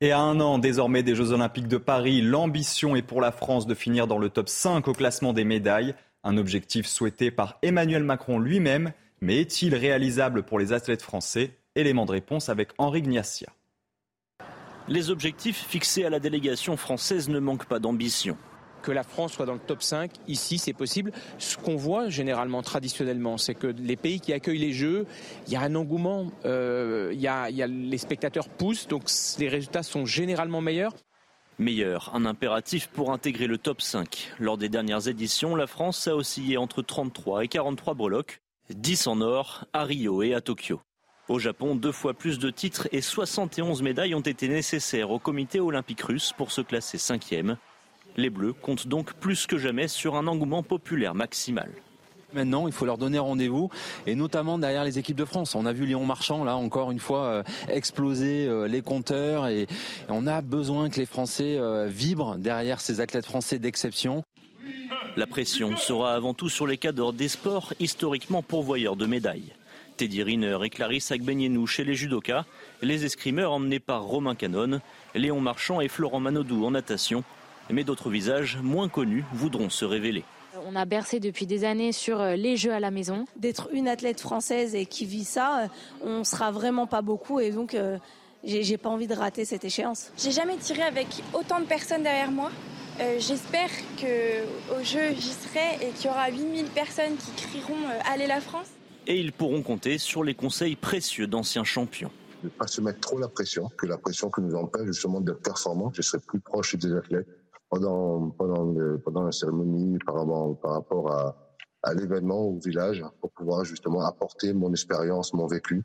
Et 0.00 0.10
à 0.10 0.18
un 0.18 0.40
an 0.40 0.58
désormais 0.58 1.04
des 1.04 1.14
Jeux 1.14 1.30
Olympiques 1.30 1.68
de 1.68 1.76
Paris, 1.76 2.20
l'ambition 2.20 2.96
est 2.96 3.02
pour 3.02 3.20
la 3.20 3.30
France 3.30 3.68
de 3.68 3.74
finir 3.74 4.08
dans 4.08 4.18
le 4.18 4.28
top 4.28 4.48
5 4.48 4.88
au 4.88 4.92
classement 4.92 5.32
des 5.32 5.44
médailles. 5.44 5.94
Un 6.24 6.36
objectif 6.36 6.86
souhaité 6.86 7.30
par 7.30 7.58
Emmanuel 7.62 8.02
Macron 8.02 8.40
lui-même. 8.40 8.92
Mais 9.20 9.40
est-il 9.40 9.74
réalisable 9.76 10.42
pour 10.42 10.58
les 10.58 10.72
athlètes 10.72 11.02
français? 11.02 11.58
Élément 11.76 12.06
de 12.06 12.12
réponse 12.12 12.48
avec 12.48 12.70
Henri 12.78 13.02
Gnassia. 13.02 13.50
Les 14.88 15.10
objectifs 15.10 15.64
fixés 15.68 16.04
à 16.04 16.10
la 16.10 16.18
délégation 16.18 16.76
française 16.76 17.28
ne 17.28 17.38
manquent 17.38 17.66
pas 17.68 17.78
d'ambition 17.78 18.36
que 18.82 18.92
la 18.92 19.02
France 19.02 19.32
soit 19.32 19.46
dans 19.46 19.54
le 19.54 19.60
top 19.60 19.82
5. 19.82 20.10
Ici, 20.28 20.58
c'est 20.58 20.72
possible. 20.72 21.12
Ce 21.38 21.56
qu'on 21.56 21.76
voit 21.76 22.08
généralement, 22.08 22.62
traditionnellement, 22.62 23.38
c'est 23.38 23.54
que 23.54 23.66
les 23.66 23.96
pays 23.96 24.20
qui 24.20 24.32
accueillent 24.32 24.58
les 24.58 24.72
Jeux, 24.72 25.06
il 25.46 25.52
y 25.52 25.56
a 25.56 25.60
un 25.60 25.74
engouement, 25.74 26.30
euh, 26.44 27.12
y 27.14 27.26
a, 27.26 27.48
les 27.50 27.98
spectateurs 27.98 28.48
poussent, 28.48 28.88
donc 28.88 29.04
les 29.38 29.48
résultats 29.48 29.82
sont 29.82 30.06
généralement 30.06 30.60
meilleurs. 30.60 30.94
Meilleur, 31.58 32.10
un 32.14 32.24
impératif 32.24 32.88
pour 32.88 33.12
intégrer 33.12 33.46
le 33.46 33.58
top 33.58 33.82
5. 33.82 34.32
Lors 34.38 34.56
des 34.56 34.70
dernières 34.70 35.08
éditions, 35.08 35.54
la 35.54 35.66
France 35.66 36.08
a 36.08 36.16
oscillé 36.16 36.56
entre 36.56 36.80
33 36.80 37.44
et 37.44 37.48
43 37.48 37.92
breloques, 37.92 38.40
10 38.70 39.06
en 39.08 39.20
or, 39.20 39.66
à 39.74 39.84
Rio 39.84 40.22
et 40.22 40.32
à 40.32 40.40
Tokyo. 40.40 40.80
Au 41.28 41.38
Japon, 41.38 41.76
deux 41.76 41.92
fois 41.92 42.14
plus 42.14 42.38
de 42.38 42.50
titres 42.50 42.88
et 42.92 43.00
71 43.00 43.82
médailles 43.82 44.14
ont 44.14 44.20
été 44.20 44.48
nécessaires 44.48 45.10
au 45.10 45.18
comité 45.18 45.60
olympique 45.60 46.00
russe 46.00 46.32
pour 46.36 46.50
se 46.50 46.60
classer 46.60 46.98
cinquième. 46.98 47.56
Les 48.16 48.30
Bleus 48.30 48.52
comptent 48.52 48.88
donc 48.88 49.14
plus 49.14 49.46
que 49.46 49.58
jamais 49.58 49.88
sur 49.88 50.16
un 50.16 50.26
engouement 50.26 50.62
populaire 50.62 51.14
maximal. 51.14 51.70
Maintenant, 52.32 52.68
il 52.68 52.72
faut 52.72 52.86
leur 52.86 52.98
donner 52.98 53.18
rendez-vous, 53.18 53.70
et 54.06 54.14
notamment 54.14 54.58
derrière 54.58 54.84
les 54.84 54.98
équipes 54.98 55.16
de 55.16 55.24
France. 55.24 55.54
On 55.54 55.66
a 55.66 55.72
vu 55.72 55.86
Léon 55.86 56.06
Marchand, 56.06 56.44
là, 56.44 56.56
encore 56.56 56.92
une 56.92 57.00
fois, 57.00 57.24
euh, 57.24 57.42
exploser 57.68 58.46
euh, 58.46 58.68
les 58.68 58.82
compteurs, 58.82 59.48
et, 59.48 59.66
on 60.08 60.26
a 60.26 60.40
besoin 60.40 60.90
que 60.90 61.00
les 61.00 61.06
Français 61.06 61.56
euh, 61.58 61.86
vibrent 61.88 62.36
derrière 62.36 62.80
ces 62.80 63.00
athlètes 63.00 63.26
français 63.26 63.58
d'exception. 63.58 64.22
La 65.16 65.26
pression 65.26 65.76
sera 65.76 66.14
avant 66.14 66.34
tout 66.34 66.48
sur 66.48 66.66
les 66.66 66.76
cadres 66.76 67.12
des 67.12 67.28
sports 67.28 67.74
historiquement 67.80 68.42
pourvoyeurs 68.42 68.96
de 68.96 69.06
médailles. 69.06 69.52
Teddy 69.96 70.22
Riner 70.22 70.58
et 70.62 70.70
Clarisse 70.70 71.10
Agbenienou 71.10 71.66
chez 71.66 71.84
les 71.84 71.94
judokas, 71.94 72.44
les 72.80 73.04
escrimeurs 73.04 73.52
emmenés 73.52 73.80
par 73.80 74.04
Romain 74.04 74.34
Canon, 74.34 74.80
Léon 75.14 75.40
Marchand 75.40 75.80
et 75.80 75.88
Florent 75.88 76.20
Manodou 76.20 76.64
en 76.64 76.70
natation, 76.70 77.24
mais 77.72 77.84
d'autres 77.84 78.10
visages 78.10 78.58
moins 78.62 78.88
connus 78.88 79.24
voudront 79.32 79.70
se 79.70 79.84
révéler. 79.84 80.24
On 80.66 80.76
a 80.76 80.84
bercé 80.84 81.20
depuis 81.20 81.46
des 81.46 81.64
années 81.64 81.92
sur 81.92 82.20
euh, 82.20 82.34
les 82.34 82.56
jeux 82.56 82.72
à 82.72 82.80
la 82.80 82.90
maison. 82.90 83.24
D'être 83.36 83.68
une 83.72 83.88
athlète 83.88 84.20
française 84.20 84.74
et 84.74 84.84
qui 84.86 85.06
vit 85.06 85.24
ça, 85.24 85.62
euh, 85.62 85.66
on 86.04 86.24
sera 86.24 86.50
vraiment 86.50 86.86
pas 86.86 87.02
beaucoup 87.02 87.40
et 87.40 87.50
donc 87.50 87.74
euh, 87.74 87.98
j'ai 88.44 88.76
pas 88.76 88.88
envie 88.88 89.06
de 89.06 89.14
rater 89.14 89.44
cette 89.44 89.64
échéance. 89.64 90.12
J'ai 90.18 90.32
jamais 90.32 90.56
tiré 90.56 90.82
avec 90.82 91.06
autant 91.34 91.60
de 91.60 91.66
personnes 91.66 92.02
derrière 92.02 92.30
moi. 92.30 92.50
J'espère 93.18 93.70
que 93.96 94.42
au 94.78 94.84
jeu 94.84 95.14
j'y 95.18 95.32
serai 95.32 95.76
et 95.86 95.90
qu'il 95.92 96.06
y 96.06 96.08
aura 96.10 96.28
8000 96.28 96.66
personnes 96.66 97.16
qui 97.16 97.30
crieront 97.46 97.74
Allez 98.04 98.26
la 98.26 98.42
France. 98.42 98.66
et 99.06 99.18
ils 99.18 99.32
pourront 99.32 99.62
compter 99.62 99.96
sur 99.96 100.22
les 100.22 100.34
conseils 100.34 100.76
précieux 100.76 101.26
d'anciens 101.26 101.64
champions. 101.64 102.10
Ne 102.44 102.50
pas 102.50 102.66
se 102.66 102.82
mettre 102.82 103.00
trop 103.00 103.18
la 103.18 103.28
pression, 103.28 103.70
que 103.78 103.86
la 103.86 103.96
pression 103.96 104.28
que 104.28 104.42
nous 104.42 104.54
empêche 104.54 104.86
justement 104.86 105.22
d'être 105.22 105.40
performant. 105.40 105.90
Je 105.94 106.02
serai 106.02 106.18
plus 106.18 106.40
proche 106.40 106.76
des 106.76 106.92
athlètes 106.94 107.39
pendant, 107.70 108.30
pendant, 108.30 108.74
pendant 109.04 109.22
la 109.22 109.32
cérémonie, 109.32 109.98
par, 110.04 110.16
par 110.60 110.72
rapport 110.72 111.10
à, 111.12 111.36
à 111.82 111.94
l'événement, 111.94 112.40
au 112.40 112.58
village, 112.58 113.04
pour 113.20 113.30
pouvoir 113.30 113.64
justement 113.64 114.02
apporter 114.02 114.52
mon 114.52 114.70
expérience, 114.70 115.32
mon 115.32 115.46
vécu. 115.46 115.82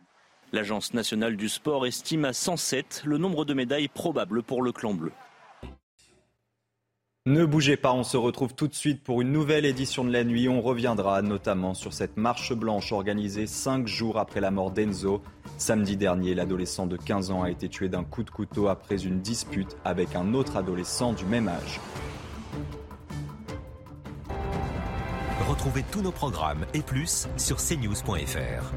L'Agence 0.51 0.93
nationale 0.93 1.37
du 1.37 1.49
sport 1.49 1.85
estime 1.85 2.25
à 2.25 2.33
107 2.33 3.03
le 3.05 3.17
nombre 3.17 3.45
de 3.45 3.53
médailles 3.53 3.87
probables 3.87 4.43
pour 4.43 4.61
le 4.61 4.71
clan 4.71 4.93
bleu. 4.93 5.11
Ne 7.27 7.43
bougez 7.43 7.75
pas, 7.75 7.91
on 7.91 8.03
se 8.03 8.17
retrouve 8.17 8.53
tout 8.53 8.67
de 8.67 8.75
suite 8.75 9.03
pour 9.03 9.19
une 9.19 9.31
nouvelle 9.31 9.65
édition 9.65 10.03
de 10.03 10.11
la 10.11 10.23
nuit. 10.23 10.47
On 10.47 10.61
reviendra 10.61 11.23
notamment 11.23 11.73
sur 11.73 11.91
cette 11.91 12.17
marche 12.17 12.53
blanche 12.53 12.91
organisée 12.91 13.47
cinq 13.47 13.87
jours 13.87 14.19
après 14.19 14.41
la 14.41 14.51
mort 14.51 14.69
d'Enzo. 14.69 15.23
Samedi 15.57 15.97
dernier, 15.97 16.35
l'adolescent 16.35 16.85
de 16.85 16.97
15 16.97 17.31
ans 17.31 17.41
a 17.41 17.49
été 17.49 17.67
tué 17.67 17.89
d'un 17.89 18.03
coup 18.03 18.21
de 18.23 18.29
couteau 18.29 18.67
après 18.67 19.03
une 19.03 19.21
dispute 19.21 19.75
avec 19.83 20.15
un 20.15 20.35
autre 20.35 20.55
adolescent 20.55 21.13
du 21.13 21.25
même 21.25 21.47
âge. 21.47 21.79
Retrouvez 25.49 25.83
tous 25.91 26.03
nos 26.03 26.11
programmes 26.11 26.67
et 26.75 26.81
plus 26.81 27.27
sur 27.37 27.57
cnews.fr. 27.57 28.71